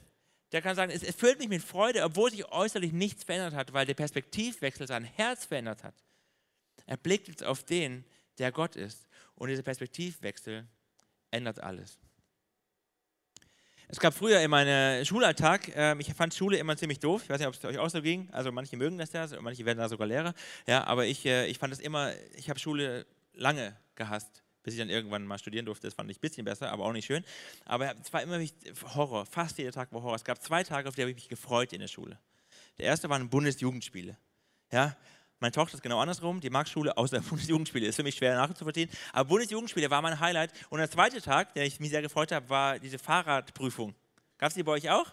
Der 0.53 0.63
kann 0.63 0.77
sagen, 0.77 0.93
es 0.93 1.03
erfüllt 1.03 1.41
mich 1.41 1.49
mit 1.49 1.63
Freude, 1.63 2.05
obwohl 2.05 2.31
sich 2.31 2.47
äußerlich 2.51 2.93
nichts 2.93 3.25
verändert 3.25 3.55
hat, 3.55 3.73
weil 3.73 3.85
der 3.85 3.95
Perspektivwechsel 3.95 4.87
sein 4.87 5.05
Herz 5.05 5.45
verändert 5.45 5.83
hat. 5.83 5.95
Er 6.87 6.97
blickt 6.97 7.27
jetzt 7.27 7.43
auf 7.43 7.65
den, 7.65 8.05
der 8.39 8.53
Gott 8.53 8.77
ist. 8.77 9.09
Und 9.35 9.49
dieser 9.49 9.63
Perspektivwechsel 9.63 10.67
ändert 11.33 11.61
alles. 11.61 11.99
Es 13.91 13.99
gab 13.99 14.13
früher 14.13 14.41
in 14.41 14.51
meinem 14.51 15.03
Schulalltag, 15.05 15.75
äh, 15.75 15.97
ich 15.99 16.13
fand 16.13 16.35
Schule 16.35 16.59
immer 16.59 16.77
ziemlich 16.77 17.01
doof. 17.01 17.23
Ich 17.25 17.31
weiß 17.31 17.39
nicht, 17.39 17.49
ob 17.49 17.55
es 17.55 17.65
euch 17.65 17.79
auch 17.79 17.89
so 17.89 18.03
ging. 18.03 18.29
Also 18.33 18.53
manche 18.53 18.77
mögen 18.77 18.99
das 18.99 19.13
ja, 19.13 19.27
manche 19.41 19.65
werden 19.65 19.79
da 19.79 19.89
sogar 19.89 20.07
Lehrer. 20.07 20.35
Ja, 20.67 20.85
aber 20.85 21.07
ich, 21.07 21.25
äh, 21.25 21.47
ich 21.47 21.59
fand 21.59 21.73
es 21.73 21.81
immer, 21.81 22.13
ich 22.37 22.51
habe 22.51 22.59
Schule 22.59 23.07
lange 23.33 23.75
gehasst 23.95 24.43
bis 24.69 24.75
ich 24.75 24.81
dann 24.81 24.91
irgendwann 24.91 25.25
mal 25.25 25.39
studieren 25.39 25.65
durfte. 25.65 25.87
Das 25.87 25.95
fand 25.95 26.11
ich 26.11 26.19
ein 26.19 26.21
bisschen 26.21 26.45
besser, 26.45 26.71
aber 26.71 26.85
auch 26.85 26.93
nicht 26.93 27.07
schön. 27.07 27.25
Aber 27.65 27.95
es 27.99 28.13
war 28.13 28.23
immer 28.23 28.39
Horror. 28.95 29.25
Fast 29.25 29.57
jeder 29.57 29.73
Tag 29.73 29.91
war 29.95 30.03
Horror. 30.03 30.17
Es 30.17 30.25
gab 30.25 30.43
zwei 30.43 30.63
Tage, 30.63 30.87
auf 30.87 30.95
die 30.95 31.01
habe 31.01 31.11
ich 31.11 31.17
mich 31.17 31.29
gefreut 31.31 31.73
in 31.73 31.81
der 31.81 31.89
Schule. 31.89 32.19
Der 32.77 32.85
erste 32.85 33.09
waren 33.09 33.31
Bundesjugendspiele. 33.31 34.19
Ja, 34.71 34.95
meine 35.41 35.53
Tochter 35.53 35.75
ist 35.75 35.83
genau 35.83 36.01
andersrum, 36.01 36.41
die 36.41 36.51
mag 36.51 36.69
Schule 36.69 36.97
außer 36.97 37.21
Bundesjugendspiele. 37.29 37.87
Ist 37.87 37.97
für 37.97 38.03
mich 38.03 38.17
schwer 38.17 38.35
nachzuvollziehen. 38.37 38.91
Aber 39.13 39.29
Bundesjugendspiele 39.29 39.91
war 39.91 40.03
mein 40.03 40.19
Highlight. 40.19 40.53
Und 40.71 40.79
der 40.79 40.91
zweite 40.91 41.21
Tag, 41.21 41.55
der 41.55 41.65
ich 41.65 41.79
mich 41.81 41.91
sehr 41.91 42.03
gefreut 42.03 42.33
habe, 42.33 42.49
war 42.49 42.79
diese 42.79 42.99
Fahrradprüfung. 42.99 43.95
Gab 44.39 44.49
es 44.49 44.55
die 44.55 44.63
bei 44.63 44.73
euch 44.73 44.91
auch? 44.91 45.07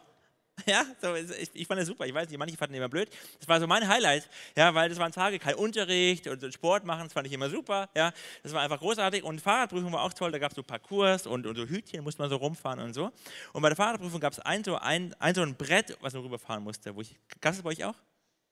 Ja, 0.66 0.86
so, 1.02 1.14
ich, 1.16 1.50
ich, 1.54 1.68
fand 1.68 1.82
das 1.82 1.88
super. 1.88 2.06
Ich 2.06 2.14
weiß 2.14 2.30
nicht, 2.30 2.38
manche 2.38 2.56
fanden 2.56 2.74
die 2.74 2.78
immer 2.78 2.90
blöd. 2.90 3.10
Das 3.40 3.48
war 3.50 3.60
so 3.60 3.68
mein 3.68 3.88
Highlight, 3.88 4.30
ja, 4.56 4.74
weil 4.74 4.88
das 4.88 4.98
waren 4.98 5.12
Tage, 5.12 5.38
kein 5.38 5.56
Unterricht 5.56 6.28
und 6.28 6.54
Sport 6.54 6.86
machen, 6.86 7.04
das 7.04 7.14
fand 7.14 7.28
ich 7.28 7.34
immer 7.34 7.50
super. 7.50 7.90
Ja, 7.96 8.14
das 8.42 8.54
war 8.54 8.62
einfach 8.62 8.80
großartig. 8.80 9.24
Und 9.24 9.42
Fahrradprüfung 9.42 9.92
war 9.92 10.04
auch 10.04 10.14
toll. 10.14 10.32
Da 10.32 10.40
gab 10.40 10.52
es 10.52 10.56
so 10.56 10.64
Parcours 10.64 11.28
und, 11.28 11.46
und, 11.46 11.56
so 11.56 11.66
Hütchen, 11.66 12.04
musste 12.04 12.22
man 12.22 12.30
so 12.30 12.38
rumfahren 12.38 12.80
und 12.80 12.94
so. 12.94 13.12
Und 13.54 13.62
bei 13.62 13.70
der 13.70 13.76
Fahrradprüfung 13.76 14.20
gab 14.20 14.34
es 14.34 14.40
ein 14.40 14.64
so 14.64 14.78
ein, 14.78 15.14
ein 15.20 15.36
so 15.36 15.42
ein 15.42 15.56
Brett, 15.56 15.98
was 16.02 16.14
man 16.14 16.24
rüberfahren 16.24 16.64
musste. 16.64 16.94
Gab 16.94 17.02
es 17.02 17.18
das 17.42 17.62
bei 17.62 17.72
euch 17.72 17.84
auch? 17.84 17.96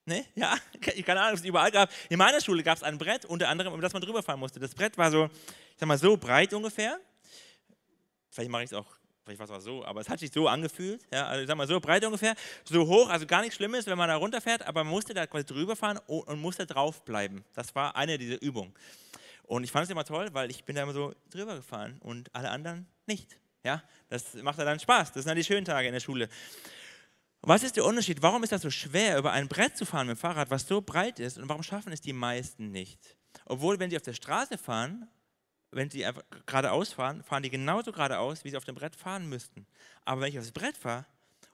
Ne? 0.05 0.25
Ja, 0.35 0.57
keine 1.05 1.21
Ahnung, 1.21 1.33
ob 1.33 1.39
es 1.39 1.45
überall 1.45 1.71
gab. 1.71 1.89
In 2.09 2.17
meiner 2.17 2.41
Schule 2.41 2.63
gab 2.63 2.77
es 2.77 2.83
ein 2.83 2.97
Brett, 2.97 3.25
unter 3.25 3.47
anderem, 3.49 3.73
über 3.73 3.81
das 3.81 3.93
man 3.93 4.01
drüber 4.01 4.21
fahren 4.21 4.39
musste. 4.39 4.59
Das 4.59 4.75
Brett 4.75 4.97
war 4.97 5.11
so, 5.11 5.25
ich 5.25 5.77
sag 5.77 5.87
mal, 5.87 5.97
so 5.97 6.17
breit 6.17 6.53
ungefähr. 6.53 6.99
Vielleicht 8.29 8.49
mache 8.49 8.63
ich 8.63 8.71
es 8.71 8.73
auch 8.73 8.97
vielleicht 9.23 9.39
war 9.39 9.45
es 9.45 9.51
auch 9.51 9.61
so, 9.61 9.85
aber 9.85 10.01
es 10.01 10.09
hat 10.09 10.19
sich 10.19 10.31
so 10.31 10.47
angefühlt, 10.47 11.01
ja, 11.11 11.27
also 11.27 11.41
ich 11.41 11.47
sag 11.47 11.55
mal 11.55 11.67
so 11.67 11.79
breit 11.79 12.03
ungefähr, 12.03 12.35
so 12.65 12.85
hoch, 12.85 13.09
also 13.09 13.25
gar 13.25 13.41
nichts 13.41 13.55
Schlimmes, 13.55 13.85
wenn 13.87 13.97
man 13.97 14.09
da 14.09 14.15
runterfährt, 14.15 14.67
aber 14.67 14.83
man 14.83 14.91
musste 14.91 15.13
da 15.13 15.25
quasi 15.27 15.45
drüber 15.45 15.75
fahren 15.75 15.99
und 16.07 16.39
musste 16.39 16.65
drauf 16.65 17.03
bleiben. 17.05 17.43
Das 17.53 17.73
war 17.75 17.95
eine 17.95 18.17
dieser 18.17 18.41
Übungen. 18.41 18.73
Und 19.43 19.63
ich 19.63 19.71
fand 19.71 19.85
es 19.85 19.89
immer 19.89 20.05
toll, 20.05 20.29
weil 20.33 20.49
ich 20.49 20.63
bin 20.63 20.75
da 20.75 20.83
immer 20.83 20.93
so 20.93 21.13
drüber 21.29 21.55
gefahren 21.55 21.97
und 22.01 22.33
alle 22.33 22.49
anderen 22.49 22.87
nicht. 23.05 23.37
Ja, 23.63 23.81
das 24.09 24.33
macht 24.35 24.59
dann 24.59 24.79
Spaß. 24.79 25.13
Das 25.13 25.23
sind 25.23 25.27
dann 25.29 25.37
die 25.37 25.43
schönen 25.43 25.65
Tage 25.65 25.87
in 25.87 25.93
der 25.93 26.01
Schule. 26.01 26.27
Was 27.45 27.61
ist 27.63 27.75
der 27.75 27.83
Unterschied? 27.83 28.21
Warum 28.21 28.41
ist 28.43 28.53
das 28.53 28.61
so 28.61 28.69
schwer, 28.69 29.17
über 29.17 29.33
ein 29.33 29.49
Brett 29.49 29.75
zu 29.75 29.85
fahren 29.85 30.07
mit 30.07 30.15
dem 30.15 30.19
Fahrrad, 30.19 30.49
was 30.49 30.65
so 30.65 30.81
breit 30.81 31.19
ist? 31.19 31.37
Und 31.37 31.49
warum 31.49 31.61
schaffen 31.61 31.91
es 31.91 31.99
die 31.99 32.13
meisten 32.13 32.71
nicht? 32.71 33.17
Obwohl, 33.45 33.77
wenn 33.79 33.89
sie 33.89 33.97
auf 33.97 34.03
der 34.03 34.13
Straße 34.13 34.57
fahren, 34.57 35.09
wenn 35.71 35.89
sie 35.89 36.05
einfach 36.05 36.23
geradeaus 36.45 36.93
fahren, 36.93 37.21
fahren 37.21 37.43
die 37.43 37.49
genauso 37.49 37.91
geradeaus, 37.91 38.45
wie 38.45 38.49
sie 38.51 38.55
auf 38.55 38.63
dem 38.63 38.75
Brett 38.75 38.95
fahren 38.95 39.27
müssten. 39.27 39.67
Aber 40.05 40.21
wenn 40.21 40.29
ich 40.29 40.39
aufs 40.39 40.53
Brett 40.53 40.77
fahre 40.77 41.05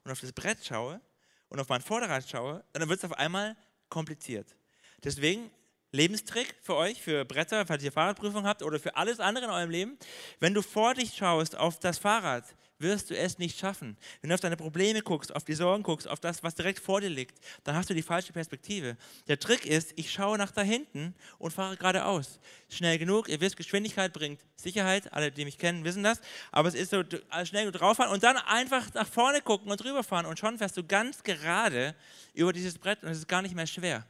und 0.04 0.12
auf 0.12 0.22
das 0.22 0.32
Brett 0.32 0.64
schaue 0.64 1.02
und 1.48 1.60
auf 1.60 1.70
mein 1.70 1.82
Vorderrad 1.82 2.30
schaue, 2.30 2.64
dann 2.74 2.88
wird 2.88 3.00
es 3.00 3.06
auf 3.06 3.18
einmal 3.18 3.58
kompliziert. 3.90 4.56
Deswegen 5.04 5.50
Lebenstrick 5.92 6.54
für 6.62 6.76
euch, 6.76 7.02
für 7.02 7.26
Bretter, 7.26 7.66
falls 7.66 7.82
ihr 7.84 7.92
Fahrradprüfung 7.92 8.46
habt 8.46 8.62
oder 8.62 8.80
für 8.80 8.96
alles 8.96 9.20
andere 9.20 9.46
in 9.46 9.52
eurem 9.52 9.72
Leben. 9.72 9.98
Wenn 10.40 10.54
du 10.54 10.62
vor 10.62 10.94
dich 10.94 11.16
schaust 11.16 11.58
auf 11.58 11.80
das 11.80 11.98
Fahrrad, 11.98 12.46
wirst 12.80 13.10
du 13.10 13.18
es 13.18 13.38
nicht 13.38 13.60
schaffen. 13.60 13.98
Wenn 14.22 14.30
du 14.30 14.34
auf 14.34 14.40
deine 14.40 14.58
Probleme 14.58 15.02
guckst, 15.02 15.36
auf 15.36 15.44
die 15.44 15.54
Sorgen 15.54 15.84
guckst, 15.84 16.08
auf 16.08 16.20
das, 16.20 16.44
was 16.44 16.56
direkt 16.56 16.80
vor 16.80 17.02
dir 17.02 17.10
liegt, 17.10 17.38
dann 17.64 17.76
hast 17.76 17.90
du 17.90 17.94
die 17.94 18.02
falsche 18.02 18.34
Perspektive. 18.34 18.98
Der 19.28 19.40
Trick 19.40 19.66
ist, 19.66 19.94
ich 19.96 20.12
schaue 20.12 20.38
nach 20.38 20.52
da 20.52 20.62
hinten 20.62 21.14
und 21.38 21.52
fahre 21.52 21.78
geradeaus. 21.78 22.40
Schnell 22.70 22.98
genug, 22.98 23.28
ihr 23.30 23.42
wisst, 23.42 23.58
Geschwindigkeit 23.58 24.14
bringt 24.14 24.40
Sicherheit, 24.56 25.12
alle, 25.14 25.32
die 25.32 25.46
mich 25.46 25.58
kennen, 25.58 25.84
wissen 25.84 26.04
das, 26.04 26.20
aber 26.52 26.68
es 26.68 26.76
ist 26.76 26.92
so, 26.92 27.04
schnell 27.44 27.66
genug 27.66 27.80
drauffahren 27.80 28.12
und 28.12 28.24
dann 28.24 28.38
einfach 28.38 28.94
nach 28.94 29.08
vorne 29.08 29.42
gucken 29.42 29.72
und 29.72 29.82
drüber 29.82 30.04
fahren 30.04 30.26
und 30.26 30.38
schon 30.38 30.58
fährst 30.58 30.78
du 30.78 30.84
ganz 30.84 31.24
gerade 31.24 31.96
über 32.34 32.54
dieses 32.54 32.78
Brett 32.78 33.04
und 33.04 33.10
es 33.10 33.20
ist 33.20 33.28
gar 33.28 33.42
nicht 33.42 33.56
mehr 33.56 33.68
schwer. 33.68 34.06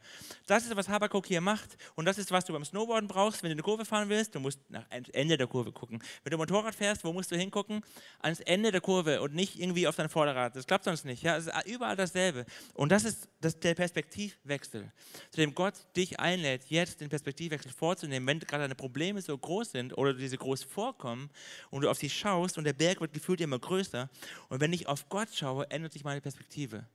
Das 0.46 0.64
ist, 0.64 0.74
was 0.76 0.88
Habakuk 0.88 1.26
hier 1.26 1.40
macht 1.40 1.76
und 1.94 2.04
das 2.04 2.18
ist, 2.18 2.30
was 2.30 2.44
du 2.44 2.52
beim 2.52 2.64
Snowboarden 2.64 3.08
brauchst, 3.08 3.42
wenn 3.42 3.50
du 3.50 3.54
eine 3.54 3.62
Kurve 3.62 3.84
fahren 3.84 4.08
willst. 4.08 4.34
Du 4.34 4.40
musst 4.40 4.58
nach 4.68 4.84
Ende 4.90 5.36
der 5.36 5.46
Kurve 5.46 5.72
gucken. 5.72 6.02
Wenn 6.22 6.30
du 6.30 6.36
Motorrad 6.36 6.74
fährst, 6.74 7.04
wo 7.04 7.12
musst 7.12 7.30
du 7.30 7.36
hingucken? 7.36 7.82
Ans 8.20 8.40
Ende 8.40 8.59
der 8.62 8.80
Kurve 8.80 9.20
und 9.22 9.34
nicht 9.34 9.58
irgendwie 9.58 9.86
auf 9.86 9.96
dein 9.96 10.08
Vorderrad. 10.08 10.54
Das 10.54 10.66
klappt 10.66 10.84
sonst 10.84 11.04
nicht. 11.04 11.22
Ja, 11.22 11.36
es 11.36 11.46
ist 11.46 11.66
überall 11.66 11.96
dasselbe. 11.96 12.44
Und 12.74 12.92
das 12.92 13.04
ist 13.04 13.28
das, 13.40 13.58
der 13.58 13.74
Perspektivwechsel, 13.74 14.92
zu 15.30 15.40
dem 15.40 15.54
Gott 15.54 15.74
dich 15.96 16.20
einlädt, 16.20 16.64
jetzt 16.68 17.00
den 17.00 17.08
Perspektivwechsel 17.08 17.72
vorzunehmen, 17.72 18.26
wenn 18.26 18.40
gerade 18.40 18.64
deine 18.64 18.74
Probleme 18.74 19.22
so 19.22 19.36
groß 19.36 19.72
sind 19.72 19.96
oder 19.96 20.14
diese 20.14 20.36
groß 20.36 20.62
vorkommen 20.64 21.30
und 21.70 21.82
du 21.82 21.90
auf 21.90 21.98
sie 21.98 22.10
schaust 22.10 22.58
und 22.58 22.64
der 22.64 22.74
Berg 22.74 23.00
wird 23.00 23.12
gefühlt 23.12 23.40
immer 23.40 23.58
größer. 23.58 24.10
Und 24.48 24.60
wenn 24.60 24.72
ich 24.72 24.86
auf 24.86 25.08
Gott 25.08 25.28
schaue, 25.34 25.70
ändert 25.70 25.92
sich 25.92 26.04
meine 26.04 26.20
Perspektive. 26.20 26.86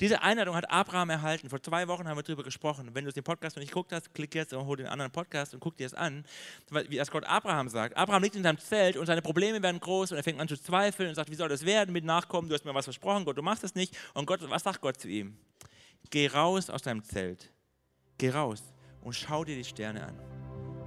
Diese 0.00 0.22
Einladung 0.22 0.54
hat 0.54 0.70
Abraham 0.70 1.10
erhalten. 1.10 1.48
Vor 1.48 1.62
zwei 1.62 1.88
Wochen 1.88 2.08
haben 2.08 2.16
wir 2.16 2.22
darüber 2.22 2.42
gesprochen. 2.42 2.90
Wenn 2.92 3.04
du 3.04 3.12
den 3.12 3.24
Podcast 3.24 3.56
noch 3.56 3.60
nicht 3.60 3.70
geguckt 3.70 3.92
hast, 3.92 4.12
klick 4.14 4.34
jetzt 4.34 4.52
und 4.52 4.66
hol 4.66 4.76
den 4.76 4.86
anderen 4.86 5.12
Podcast 5.12 5.54
und 5.54 5.60
guck 5.60 5.76
dir 5.76 5.86
es 5.86 5.94
an, 5.94 6.24
wie 6.88 6.96
das 6.96 7.10
Gott 7.10 7.24
Abraham 7.24 7.68
sagt. 7.68 7.96
Abraham 7.96 8.22
liegt 8.22 8.36
in 8.36 8.42
seinem 8.42 8.58
Zelt 8.58 8.96
und 8.96 9.06
seine 9.06 9.22
Probleme 9.22 9.62
werden 9.62 9.80
groß 9.80 10.12
und 10.12 10.16
er 10.16 10.24
fängt 10.24 10.40
an 10.40 10.48
zu 10.48 10.56
zweifeln 10.56 11.08
und 11.08 11.14
sagt, 11.14 11.30
wie 11.30 11.34
soll 11.34 11.48
das 11.48 11.64
werden 11.64 11.92
mit 11.92 12.04
Nachkommen? 12.04 12.48
Du 12.48 12.54
hast 12.54 12.64
mir 12.64 12.74
was 12.74 12.86
versprochen, 12.86 13.24
Gott, 13.24 13.38
du 13.38 13.42
machst 13.42 13.64
es 13.64 13.74
nicht. 13.74 13.96
Und 14.14 14.26
Gott, 14.26 14.40
was 14.48 14.62
sagt 14.62 14.80
Gott 14.80 15.00
zu 15.00 15.08
ihm? 15.08 15.36
Geh 16.10 16.26
raus 16.26 16.70
aus 16.70 16.82
deinem 16.82 17.02
Zelt. 17.02 17.50
Geh 18.18 18.30
raus 18.30 18.62
und 19.00 19.14
schau 19.14 19.44
dir 19.44 19.56
die 19.56 19.64
Sterne 19.64 20.04
an. 20.04 20.18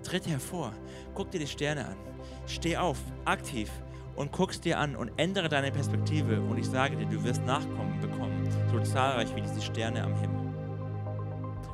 Tritt 0.04 0.28
hervor, 0.28 0.74
guck 1.14 1.32
dir 1.32 1.40
die 1.40 1.48
Sterne 1.48 1.86
an. 1.86 1.98
Steh 2.46 2.78
auf, 2.78 2.98
aktiv 3.26 3.70
und 4.16 4.32
guckst 4.32 4.66
dir 4.66 4.80
an 4.80 4.96
und 4.96 5.12
ändere 5.18 5.50
deine 5.50 5.72
Perspektive. 5.72 6.42
Und 6.42 6.58
ich 6.58 6.66
sage 6.66 6.96
dir, 6.96 7.06
du 7.06 7.24
wirst 7.24 7.44
Nachkommen 7.44 8.00
bekommen, 8.00 8.37
so 8.72 8.80
zahlreich 8.80 9.36
wie 9.36 9.42
diese 9.42 9.62
Sterne 9.62 10.04
am 10.04 10.16
Himmel. 10.16 10.48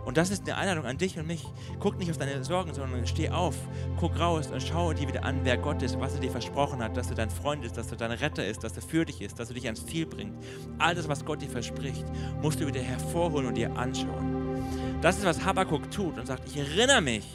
Und 0.06 0.18
das 0.18 0.32
ist 0.32 0.44
eine 0.44 0.58
Einladung 0.58 0.86
an 0.86 0.98
dich 0.98 1.18
und 1.18 1.28
mich. 1.28 1.46
Guck 1.80 1.98
nicht 1.98 2.12
auf 2.12 2.18
deine 2.18 2.44
Sorgen, 2.44 2.74
sondern 2.74 3.08
steh 3.08 3.30
auf, 3.30 3.56
guck 3.98 4.20
raus 4.20 4.48
und 4.52 4.62
schau 4.62 4.92
dir 4.94 5.08
wieder 5.08 5.24
an, 5.24 5.40
wer 5.44 5.58
Gott 5.58 5.82
ist, 5.82 6.00
was 6.00 6.14
er 6.16 6.20
dir 6.20 6.32
versprochen 6.32 6.84
hat, 6.84 6.98
dass 6.98 7.10
er 7.10 7.16
dein 7.16 7.30
Freund 7.30 7.64
ist, 7.64 7.78
dass 7.78 7.90
er 7.90 7.98
dein 7.98 8.12
Retter 8.12 8.46
ist, 8.46 8.64
dass 8.64 8.76
er 8.76 8.82
für 8.82 9.06
dich 9.06 9.22
ist, 9.22 9.40
dass 9.40 9.50
er 9.50 9.56
dich 9.56 9.66
ans 9.66 9.86
Ziel 9.86 10.06
bringt. 10.06 10.34
All 10.78 10.94
das, 10.94 11.08
was 11.08 11.24
Gott 11.24 11.42
dir 11.42 11.50
verspricht, 11.50 12.06
musst 12.42 12.60
du 12.60 12.68
wieder 12.68 12.82
hervorholen 12.82 13.48
und 13.48 13.56
dir 13.56 13.74
anschauen. 13.78 14.62
Das 15.02 15.18
ist, 15.18 15.26
was 15.26 15.44
Habakkuk 15.44 15.90
tut 15.90 16.18
und 16.18 16.26
sagt, 16.26 16.48
ich 16.48 16.58
erinnere 16.58 17.02
mich 17.02 17.26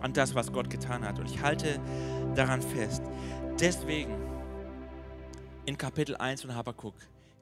an 0.00 0.12
das, 0.12 0.34
was 0.34 0.52
Gott 0.52 0.68
getan 0.68 1.02
hat 1.02 1.18
und 1.18 1.30
ich 1.30 1.40
halte 1.40 1.80
daran 2.34 2.60
fest. 2.60 3.02
Deswegen 3.58 4.14
in 5.64 5.78
Kapitel 5.78 6.14
1 6.16 6.42
von 6.42 6.54
Habakkuk, 6.54 6.94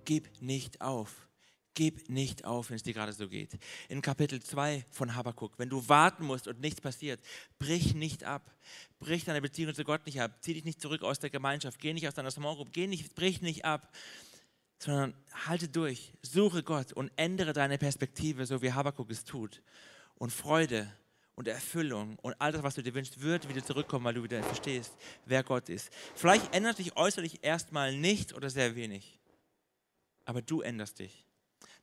gib 0.05 0.41
nicht 0.41 0.81
auf, 0.81 1.29
Gib 1.75 2.11
nicht 2.11 2.45
auf, 2.45 2.69
wenn 2.69 2.77
es 2.77 2.83
dir 2.83 2.93
gerade 2.93 3.15
so 3.15 3.29
geht. 3.29 3.59
In 3.89 4.03
Kapitel 4.03 4.43
2 4.43 4.85
von 4.91 5.15
Habakkuk, 5.15 5.59
wenn 5.59 5.71
du 5.71 5.89
warten 5.89 6.27
musst 6.27 6.47
und 6.47 6.61
nichts 6.61 6.83
passiert, 6.83 7.19
brich 7.59 7.95
nicht 7.95 8.25
ab. 8.25 8.55
Brich 8.99 9.25
deine 9.25 9.41
Beziehung 9.41 9.75
zu 9.75 9.83
Gott 9.83 10.05
nicht 10.05 10.21
ab. 10.21 10.37
Zieh 10.43 10.53
dich 10.53 10.65
nicht 10.65 10.83
zurück 10.83 11.03
aus 11.03 11.19
der 11.19 11.31
Gemeinschaft. 11.31 11.81
Geh 11.81 11.95
nicht 11.95 12.07
aus 12.07 12.13
deiner 12.13 12.31
Small 12.31 12.57
Group. 12.57 12.75
Geh 12.75 12.87
nicht, 12.87 13.15
brich 13.15 13.41
nicht 13.41 13.65
ab, 13.65 13.91
sondern 14.79 15.15
halte 15.47 15.67
durch. 15.67 16.13
Suche 16.21 16.63
Gott 16.63 16.93
und 16.93 17.11
ändere 17.17 17.55
deine 17.55 17.79
Perspektive, 17.79 18.45
so 18.45 18.61
wie 18.61 18.73
Habakkuk 18.73 19.11
es 19.11 19.25
tut. 19.25 19.63
Und 20.17 20.31
Freude 20.31 20.93
und 21.37 21.49
Erfüllung 21.49 22.19
und 22.19 22.35
all 22.39 22.53
das, 22.53 22.63
was 22.63 22.75
du 22.75 22.83
dir 22.83 22.93
wünschst, 22.93 23.23
wird 23.23 23.49
wieder 23.49 23.65
zurückkommen, 23.65 24.05
weil 24.05 24.15
du 24.15 24.23
wieder 24.23 24.43
verstehst, 24.43 24.93
wer 25.25 25.43
Gott 25.43 25.71
ist. 25.71 25.91
Vielleicht 26.15 26.55
ändert 26.55 26.77
sich 26.77 26.97
äußerlich 26.97 27.43
erstmal 27.43 27.97
nichts 27.97 28.35
oder 28.35 28.51
sehr 28.51 28.77
wenig, 28.77 29.19
aber 30.25 30.43
du 30.43 30.61
änderst 30.61 30.99
dich 30.99 31.25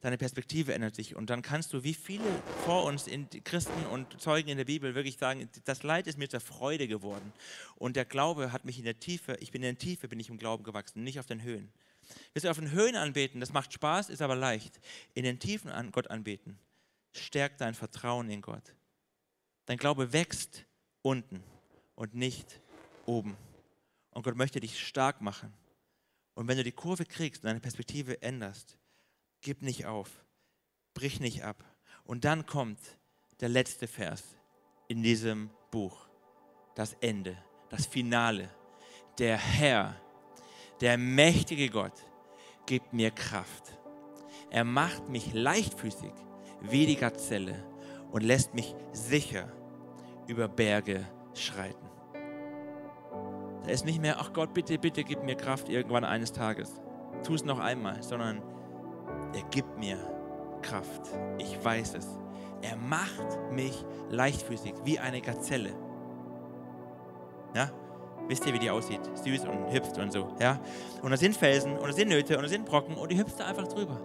deine 0.02 0.18
Perspektive 0.18 0.74
ändert 0.74 0.96
sich. 0.96 1.16
Und 1.16 1.30
dann 1.30 1.42
kannst 1.42 1.74
du, 1.74 1.84
wie 1.84 1.94
viele 1.94 2.24
vor 2.66 2.86
uns 2.86 3.08
in 3.08 3.30
Christen 3.44 3.86
und 3.88 4.20
Zeugen 4.22 4.50
in 4.50 4.58
der 4.58 4.66
Bibel, 4.66 4.96
wirklich 4.96 5.18
sagen, 5.18 5.50
das 5.66 5.84
Leid 5.84 6.08
ist 6.08 6.18
mir 6.18 6.30
zur 6.30 6.40
Freude 6.40 6.88
geworden. 6.88 7.34
Und 7.76 7.96
der 7.96 8.06
Glaube 8.06 8.52
hat 8.52 8.66
mich 8.66 8.78
in 8.78 8.86
der 8.86 9.00
Tiefe, 9.00 9.36
ich 9.40 9.52
bin 9.52 9.62
in 9.64 9.76
der 9.76 9.78
Tiefe, 9.78 10.08
bin 10.08 10.20
ich 10.20 10.30
im 10.30 10.38
Glauben 10.38 10.64
gewachsen, 10.64 11.04
nicht 11.04 11.20
auf 11.20 11.26
den 11.26 11.44
Höhen. 11.44 11.72
Wirst 12.34 12.46
du 12.46 12.50
auf 12.50 12.58
den 12.58 12.72
Höhen 12.72 12.96
anbeten, 12.96 13.40
das 13.40 13.54
macht 13.54 13.74
Spaß, 13.74 14.10
ist 14.10 14.22
aber 14.22 14.36
leicht. 14.36 14.80
In 15.14 15.24
den 15.24 15.40
Tiefen 15.40 15.70
an 15.70 15.92
Gott 15.92 16.10
anbeten, 16.10 16.58
stärkt 17.12 17.62
dein 17.62 17.76
Vertrauen 17.76 18.30
in 18.30 18.42
Gott. 18.42 18.76
Dein 19.66 19.78
Glaube 19.78 20.14
wächst 20.14 20.66
unten 21.02 21.44
und 21.96 22.16
nicht 22.16 22.60
oben. 23.06 23.38
Und 24.12 24.24
Gott 24.24 24.36
möchte 24.36 24.60
dich 24.60 24.80
stark 24.80 25.22
machen. 25.22 25.54
Und 26.36 26.48
wenn 26.48 26.58
du 26.58 26.64
die 26.64 26.72
Kurve 26.72 27.06
kriegst 27.06 27.44
und 27.44 27.48
deine 27.48 27.60
Perspektive 27.60 28.22
änderst, 28.22 28.78
gib 29.42 29.62
nicht 29.62 29.86
auf, 29.86 30.10
brich 30.94 31.20
nicht 31.20 31.44
ab. 31.44 31.64
Und 32.04 32.26
dann 32.26 32.46
kommt 32.46 32.80
der 33.40 33.50
letzte 33.50 33.88
Vers 33.88 34.24
in 34.88 35.04
diesem 35.04 35.50
Buch, 35.72 36.08
das 36.76 36.94
Ende, 37.02 37.38
das 37.70 37.86
Finale. 37.86 38.50
Der 39.18 39.38
Herr, 39.38 40.00
der 40.82 40.98
mächtige 40.98 41.70
Gott, 41.70 41.94
gibt 42.66 42.94
mir 42.94 43.12
Kraft. 43.12 43.78
Er 44.50 44.64
macht 44.64 45.10
mich 45.10 45.34
leichtfüßig 45.34 46.14
wie 46.62 46.86
die 46.86 46.96
Gazelle 46.96 47.64
und 48.12 48.24
lässt 48.24 48.54
mich 48.54 48.74
sicher 48.92 49.52
über 50.28 50.48
Berge 50.48 51.08
schreiten. 51.34 51.89
Da 53.70 53.74
ist 53.74 53.86
nicht 53.86 54.02
mehr, 54.02 54.16
ach 54.20 54.34
Gott, 54.34 54.56
bitte, 54.56 54.80
bitte 54.80 55.04
gib 55.04 55.24
mir 55.24 55.36
Kraft 55.36 55.70
irgendwann 55.70 56.04
eines 56.04 56.32
Tages. 56.32 56.82
Tu 57.22 57.36
es 57.36 57.46
noch 57.46 57.60
einmal, 57.60 58.02
sondern 58.02 58.42
er 59.32 59.44
gibt 59.52 59.78
mir 59.78 59.96
Kraft. 60.64 61.04
Ich 61.38 61.64
weiß 61.64 61.94
es. 61.94 62.08
Er 62.64 62.76
macht 62.78 63.52
mich 63.52 63.86
leichtfüßig, 64.10 64.74
wie 64.86 64.98
eine 64.98 65.22
Gazelle. 65.22 65.70
Ja? 67.54 67.70
Wisst 68.28 68.48
ihr, 68.48 68.56
wie 68.56 68.60
die 68.60 68.72
aussieht? 68.72 69.02
Süß 69.14 69.46
und 69.46 69.72
hüpft 69.72 70.00
und 70.00 70.12
so. 70.12 70.36
Ja? 70.40 70.60
Und 71.04 71.12
da 71.12 71.18
sind 71.18 71.38
Felsen 71.38 71.78
und 71.78 71.90
da 71.90 71.94
sind 71.94 72.10
Nöte 72.10 72.38
und 72.38 72.42
da 72.42 72.50
sind 72.50 72.66
Brocken 72.66 72.96
und 72.96 73.12
die 73.12 73.20
hüpft 73.20 73.40
da 73.40 73.46
einfach 73.46 73.68
drüber. 73.68 74.02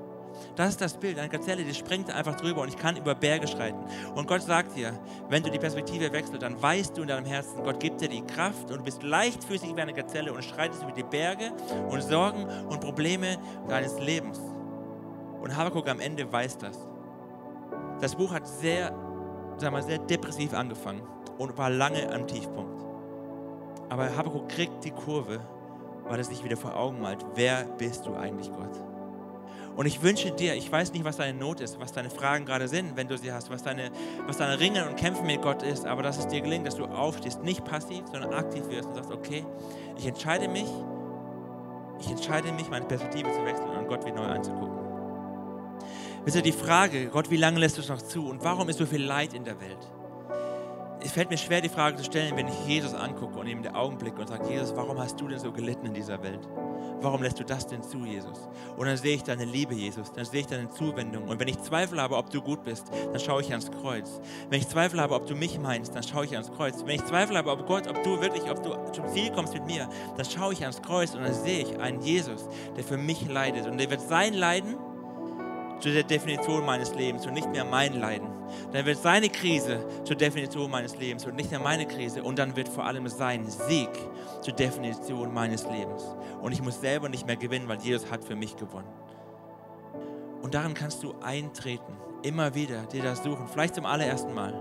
Das 0.56 0.70
ist 0.70 0.80
das 0.80 0.96
Bild. 0.96 1.18
Eine 1.18 1.28
Gazelle, 1.28 1.64
die 1.64 1.74
springt 1.74 2.10
einfach 2.10 2.36
drüber 2.36 2.62
und 2.62 2.68
ich 2.68 2.76
kann 2.76 2.96
über 2.96 3.14
Berge 3.14 3.46
schreiten. 3.46 3.78
Und 4.14 4.26
Gott 4.26 4.42
sagt 4.42 4.76
dir, 4.76 4.98
wenn 5.28 5.42
du 5.42 5.50
die 5.50 5.58
Perspektive 5.58 6.12
wechselst, 6.12 6.42
dann 6.42 6.60
weißt 6.60 6.96
du 6.96 7.02
in 7.02 7.08
deinem 7.08 7.26
Herzen, 7.26 7.62
Gott 7.62 7.80
gibt 7.80 8.00
dir 8.00 8.08
die 8.08 8.22
Kraft 8.22 8.70
und 8.70 8.78
du 8.78 8.84
bist 8.84 9.02
leichtfüßig 9.02 9.74
wie 9.74 9.80
eine 9.80 9.94
Gazelle 9.94 10.32
und 10.32 10.44
schreitest 10.44 10.82
über 10.82 10.92
die 10.92 11.02
Berge 11.02 11.52
und 11.88 12.02
Sorgen 12.02 12.44
und 12.68 12.80
Probleme 12.80 13.38
deines 13.68 13.98
Lebens. 13.98 14.40
Und 15.40 15.56
Habakkuk 15.56 15.88
am 15.88 16.00
Ende 16.00 16.30
weiß 16.30 16.58
das. 16.58 16.78
Das 18.00 18.14
Buch 18.14 18.32
hat 18.32 18.46
sehr, 18.46 18.92
sagen 19.58 19.74
wir, 19.74 19.82
sehr 19.82 19.98
depressiv 19.98 20.54
angefangen 20.54 21.02
und 21.38 21.56
war 21.58 21.70
lange 21.70 22.12
am 22.12 22.26
Tiefpunkt. 22.26 22.82
Aber 23.88 24.16
Habakkuk 24.16 24.48
kriegt 24.48 24.84
die 24.84 24.90
Kurve, 24.90 25.40
weil 26.04 26.18
er 26.18 26.24
sich 26.24 26.42
wieder 26.44 26.56
vor 26.56 26.76
Augen 26.76 27.00
malt, 27.00 27.24
wer 27.34 27.64
bist 27.64 28.06
du 28.06 28.14
eigentlich 28.14 28.50
Gott? 28.52 28.93
Und 29.76 29.86
ich 29.86 30.02
wünsche 30.02 30.30
dir, 30.30 30.54
ich 30.54 30.70
weiß 30.70 30.92
nicht, 30.92 31.04
was 31.04 31.16
deine 31.16 31.36
Not 31.36 31.60
ist, 31.60 31.80
was 31.80 31.92
deine 31.92 32.10
Fragen 32.10 32.44
gerade 32.44 32.68
sind, 32.68 32.96
wenn 32.96 33.08
du 33.08 33.18
sie 33.18 33.32
hast, 33.32 33.50
was 33.50 33.62
deine, 33.62 33.90
was 34.26 34.36
deine 34.36 34.60
Ringen 34.60 34.86
und 34.86 34.96
Kämpfen 34.96 35.26
mit 35.26 35.42
Gott 35.42 35.62
ist, 35.62 35.84
aber 35.84 36.02
dass 36.02 36.18
es 36.18 36.28
dir 36.28 36.40
gelingt, 36.40 36.66
dass 36.66 36.76
du 36.76 36.84
aufstehst, 36.84 37.42
nicht 37.42 37.64
passiv, 37.64 38.04
sondern 38.10 38.32
aktiv 38.32 38.62
wirst 38.68 38.88
und 38.88 38.94
sagst, 38.94 39.10
okay, 39.10 39.44
ich 39.96 40.06
entscheide 40.06 40.48
mich, 40.48 40.68
ich 41.98 42.10
entscheide 42.10 42.52
mich, 42.52 42.68
meine 42.70 42.84
Perspektive 42.84 43.32
zu 43.32 43.44
wechseln 43.44 43.68
und 43.68 43.88
Gott 43.88 44.04
wieder 44.04 44.16
neu 44.16 44.26
anzugucken. 44.26 44.78
Wisst 46.24 46.36
ihr, 46.36 46.42
die 46.42 46.52
Frage, 46.52 47.08
Gott, 47.08 47.30
wie 47.30 47.36
lange 47.36 47.58
lässt 47.58 47.76
du 47.76 47.80
es 47.80 47.88
noch 47.88 48.00
zu 48.00 48.28
und 48.28 48.44
warum 48.44 48.68
ist 48.68 48.78
so 48.78 48.86
viel 48.86 49.02
Leid 49.02 49.34
in 49.34 49.44
der 49.44 49.60
Welt? 49.60 49.86
Es 51.00 51.12
fällt 51.12 51.28
mir 51.28 51.36
schwer, 51.36 51.60
die 51.60 51.68
Frage 51.68 51.96
zu 51.96 52.04
stellen, 52.04 52.34
wenn 52.36 52.48
ich 52.48 52.66
Jesus 52.66 52.94
angucke 52.94 53.38
und 53.38 53.46
ihm 53.46 53.62
den 53.62 53.74
Augenblick 53.74 54.18
und 54.18 54.28
sage, 54.28 54.48
Jesus, 54.48 54.74
warum 54.74 54.98
hast 54.98 55.20
du 55.20 55.28
denn 55.28 55.38
so 55.38 55.52
gelitten 55.52 55.86
in 55.86 55.92
dieser 55.92 56.22
Welt? 56.22 56.48
Warum 57.00 57.22
lässt 57.22 57.38
du 57.38 57.44
das 57.44 57.66
denn 57.66 57.82
zu, 57.82 58.04
Jesus? 58.04 58.48
Und 58.76 58.86
dann 58.86 58.96
sehe 58.96 59.16
ich 59.16 59.22
deine 59.22 59.44
Liebe, 59.44 59.74
Jesus, 59.74 60.12
dann 60.12 60.24
sehe 60.24 60.40
ich 60.40 60.46
deine 60.46 60.68
Zuwendung. 60.70 61.28
Und 61.28 61.38
wenn 61.38 61.48
ich 61.48 61.60
Zweifel 61.62 62.00
habe, 62.00 62.16
ob 62.16 62.30
du 62.30 62.40
gut 62.40 62.64
bist, 62.64 62.86
dann 63.12 63.20
schaue 63.20 63.42
ich 63.42 63.50
ans 63.50 63.70
Kreuz. 63.70 64.20
Wenn 64.48 64.60
ich 64.60 64.68
Zweifel 64.68 65.00
habe, 65.00 65.14
ob 65.14 65.26
du 65.26 65.34
mich 65.34 65.58
meinst, 65.58 65.94
dann 65.94 66.02
schaue 66.02 66.24
ich 66.24 66.32
ans 66.32 66.50
Kreuz. 66.52 66.82
Wenn 66.84 66.96
ich 66.96 67.04
Zweifel 67.04 67.36
habe, 67.36 67.50
ob 67.50 67.66
Gott, 67.66 67.86
ob 67.86 68.02
du 68.02 68.20
wirklich, 68.20 68.50
ob 68.50 68.62
du 68.62 68.92
zum 68.92 69.06
Ziel 69.08 69.30
kommst 69.32 69.54
mit 69.54 69.66
mir, 69.66 69.88
dann 70.16 70.24
schaue 70.24 70.52
ich 70.52 70.62
ans 70.62 70.80
Kreuz 70.80 71.14
und 71.14 71.22
dann 71.22 71.34
sehe 71.34 71.62
ich 71.62 71.78
einen 71.78 72.00
Jesus, 72.00 72.48
der 72.76 72.84
für 72.84 72.96
mich 72.96 73.28
leidet. 73.28 73.66
Und 73.66 73.78
der 73.78 73.90
wird 73.90 74.00
sein 74.00 74.34
Leiden 74.34 74.76
zu 75.80 75.92
der 75.92 76.04
Definition 76.04 76.64
meines 76.64 76.94
Lebens 76.94 77.26
und 77.26 77.34
nicht 77.34 77.50
mehr 77.50 77.64
mein 77.64 77.94
Leiden. 78.00 78.28
Dann 78.72 78.86
wird 78.86 78.98
seine 78.98 79.28
Krise 79.28 79.84
zur 80.04 80.16
Definition 80.16 80.70
meines 80.70 80.96
Lebens 80.98 81.26
und 81.26 81.36
nicht 81.36 81.50
mehr 81.50 81.60
meine 81.60 81.86
Krise. 81.86 82.22
Und 82.22 82.38
dann 82.38 82.56
wird 82.56 82.68
vor 82.68 82.84
allem 82.84 83.06
sein 83.08 83.46
Sieg 83.46 83.90
zur 84.40 84.54
Definition 84.54 85.32
meines 85.32 85.64
Lebens. 85.64 86.04
Und 86.44 86.52
ich 86.52 86.60
muss 86.60 86.78
selber 86.78 87.08
nicht 87.08 87.26
mehr 87.26 87.36
gewinnen, 87.36 87.68
weil 87.68 87.78
Jesus 87.78 88.10
hat 88.10 88.22
für 88.22 88.36
mich 88.36 88.54
gewonnen. 88.54 88.90
Und 90.42 90.52
daran 90.52 90.74
kannst 90.74 91.02
du 91.02 91.14
eintreten, 91.22 91.96
immer 92.22 92.54
wieder 92.54 92.82
dir 92.82 93.02
das 93.02 93.22
suchen, 93.24 93.48
vielleicht 93.50 93.76
zum 93.76 93.86
allerersten 93.86 94.34
Mal. 94.34 94.52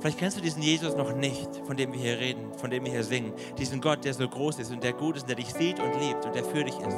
Vielleicht 0.00 0.18
kennst 0.18 0.38
du 0.38 0.40
diesen 0.40 0.62
Jesus 0.62 0.96
noch 0.96 1.14
nicht, 1.14 1.54
von 1.66 1.76
dem 1.76 1.92
wir 1.92 2.00
hier 2.00 2.18
reden, 2.18 2.54
von 2.54 2.70
dem 2.70 2.82
wir 2.86 2.92
hier 2.92 3.04
singen. 3.04 3.34
Diesen 3.58 3.82
Gott, 3.82 4.06
der 4.06 4.14
so 4.14 4.26
groß 4.26 4.58
ist 4.58 4.72
und 4.72 4.82
der 4.82 4.94
gut 4.94 5.16
ist 5.16 5.24
und 5.24 5.28
der 5.28 5.36
dich 5.36 5.52
sieht 5.52 5.78
und 5.80 6.00
liebt 6.00 6.24
und 6.24 6.34
der 6.34 6.44
für 6.44 6.64
dich 6.64 6.78
ist. 6.78 6.96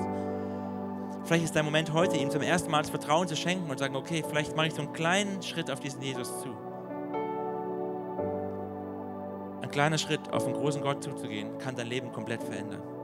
Vielleicht 1.25 1.47
ist 1.47 1.57
dein 1.57 1.65
Moment 1.65 1.93
heute, 1.93 2.17
ihm 2.17 2.31
zum 2.31 2.43
ersten 2.43 2.71
Mal 2.71 2.83
das 2.83 2.91
Vertrauen 2.91 3.27
zu 3.27 3.35
schenken 3.35 3.69
und 3.69 3.81
sagen, 3.81 3.97
okay, 3.97 4.23
vielleicht 4.29 4.55
mache 4.55 4.69
ich 4.69 4.75
so 4.75 4.83
einen 4.83 4.93
kleinen 4.93 5.43
Schritt 5.43 5.73
auf 5.73 5.81
diesen 5.81 6.03
Jesus 6.03 6.29
zu. 6.41 6.51
Ein 9.61 9.71
kleiner 9.73 9.99
Schritt 9.99 10.33
auf 10.33 10.45
einen 10.45 10.55
großen 10.55 10.83
Gott 10.83 11.03
zuzugehen, 11.03 11.59
kann 11.59 11.75
dein 11.75 11.89
Leben 11.89 12.13
komplett 12.13 12.45
verändern. 12.45 13.00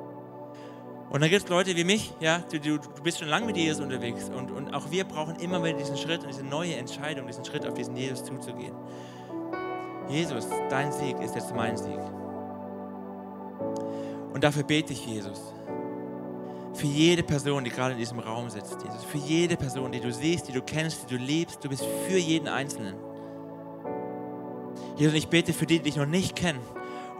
Und 1.10 1.20
dann 1.20 1.30
gibt 1.30 1.44
es 1.44 1.48
Leute 1.48 1.76
wie 1.76 1.84
mich, 1.84 2.12
ja, 2.20 2.42
du, 2.50 2.58
du, 2.58 2.78
du, 2.78 3.02
bist 3.02 3.20
schon 3.20 3.28
lange 3.28 3.46
mit 3.46 3.56
Jesus 3.56 3.80
unterwegs 3.80 4.28
und, 4.28 4.50
und 4.50 4.74
auch 4.74 4.90
wir 4.90 5.04
brauchen 5.04 5.36
immer 5.36 5.62
wieder 5.62 5.78
diesen 5.78 5.96
Schritt 5.96 6.22
und 6.22 6.28
diese 6.28 6.42
neue 6.42 6.74
Entscheidung, 6.74 7.26
diesen 7.26 7.44
Schritt 7.44 7.64
auf 7.64 7.74
diesen 7.74 7.96
Jesus 7.96 8.24
zuzugehen. 8.24 8.74
Jesus, 10.08 10.46
dein 10.68 10.90
Sieg 10.92 11.18
ist 11.20 11.34
jetzt 11.34 11.54
mein 11.54 11.76
Sieg. 11.76 11.98
Und 14.32 14.42
dafür 14.42 14.64
bete 14.64 14.92
ich, 14.92 15.06
Jesus, 15.06 15.40
für 16.74 16.86
jede 16.86 17.22
Person, 17.22 17.64
die 17.64 17.70
gerade 17.70 17.92
in 17.92 17.98
diesem 17.98 18.18
Raum 18.18 18.50
sitzt, 18.50 18.76
Jesus. 18.82 19.04
Für 19.04 19.18
jede 19.18 19.56
Person, 19.56 19.92
die 19.92 20.00
du 20.00 20.12
siehst, 20.12 20.48
die 20.48 20.52
du 20.52 20.60
kennst, 20.60 21.04
die 21.04 21.16
du 21.16 21.22
liebst. 21.22 21.64
Du 21.64 21.68
bist 21.68 21.84
für 22.06 22.18
jeden 22.18 22.48
Einzelnen. 22.48 22.96
Jesus, 24.96 25.14
ich 25.14 25.28
bete 25.28 25.52
für 25.52 25.66
die, 25.66 25.78
die 25.78 25.84
dich 25.84 25.96
noch 25.96 26.06
nicht 26.06 26.36
kennen 26.36 26.60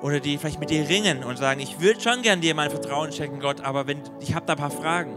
oder 0.03 0.21
die 0.21 0.37
vielleicht 0.39 0.61
mit 0.61 0.71
dir 0.71 0.89
ringen 0.89 1.25
und 1.25 1.39
sagen, 1.39 1.61
ich 1.61 1.81
würde 1.81 2.01
schon 2.01 2.23
gern 2.23 2.41
dir 2.41 2.55
mein 2.55 2.71
Vertrauen 2.71 3.13
schenken, 3.13 3.41
Gott, 3.41 3.61
aber 3.63 3.87
wenn, 3.87 4.03
ich 4.21 4.35
habe 4.35 4.47
da 4.47 4.53
ein 4.53 4.59
paar 4.59 4.71
Fragen. 4.71 5.17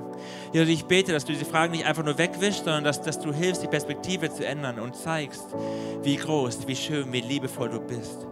Jesus, 0.54 0.70
ich 0.70 0.86
bete, 0.86 1.12
dass 1.12 1.26
du 1.26 1.34
diese 1.34 1.46
Fragen 1.46 1.72
nicht 1.72 1.86
einfach 1.86 2.04
nur 2.04 2.18
wegwischst, 2.18 2.64
sondern 2.64 2.84
dass, 2.84 3.02
dass 3.02 3.20
du 3.20 3.34
hilfst, 3.34 3.62
die 3.62 3.68
Perspektive 3.68 4.32
zu 4.32 4.46
ändern 4.46 4.80
und 4.80 4.96
zeigst, 4.96 5.46
wie 6.04 6.16
groß, 6.16 6.68
wie 6.68 6.76
schön, 6.76 7.12
wie 7.12 7.22
liebevoll 7.22 7.70
du 7.70 7.80
bist. 7.80 8.26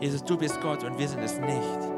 Jesus, 0.00 0.22
du 0.24 0.36
bist 0.36 0.60
Gott 0.60 0.84
und 0.84 0.98
wir 0.98 1.08
sind 1.08 1.22
es 1.22 1.38
nicht. 1.38 1.90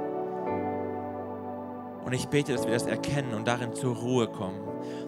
Und 2.05 2.13
ich 2.13 2.27
bete, 2.27 2.53
dass 2.53 2.65
wir 2.65 2.73
das 2.73 2.87
erkennen 2.87 3.35
und 3.35 3.47
darin 3.47 3.73
zur 3.73 3.97
Ruhe 3.97 4.27
kommen, 4.27 4.61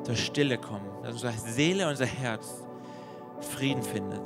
zur 0.04 0.16
Stille 0.16 0.58
kommen, 0.58 0.86
dass 1.02 1.14
unsere 1.14 1.32
Seele, 1.32 1.88
unser 1.88 2.06
Herz 2.06 2.64
Frieden 3.40 3.82
findet 3.82 4.22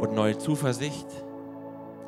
und 0.00 0.14
neue 0.14 0.38
Zuversicht, 0.38 1.06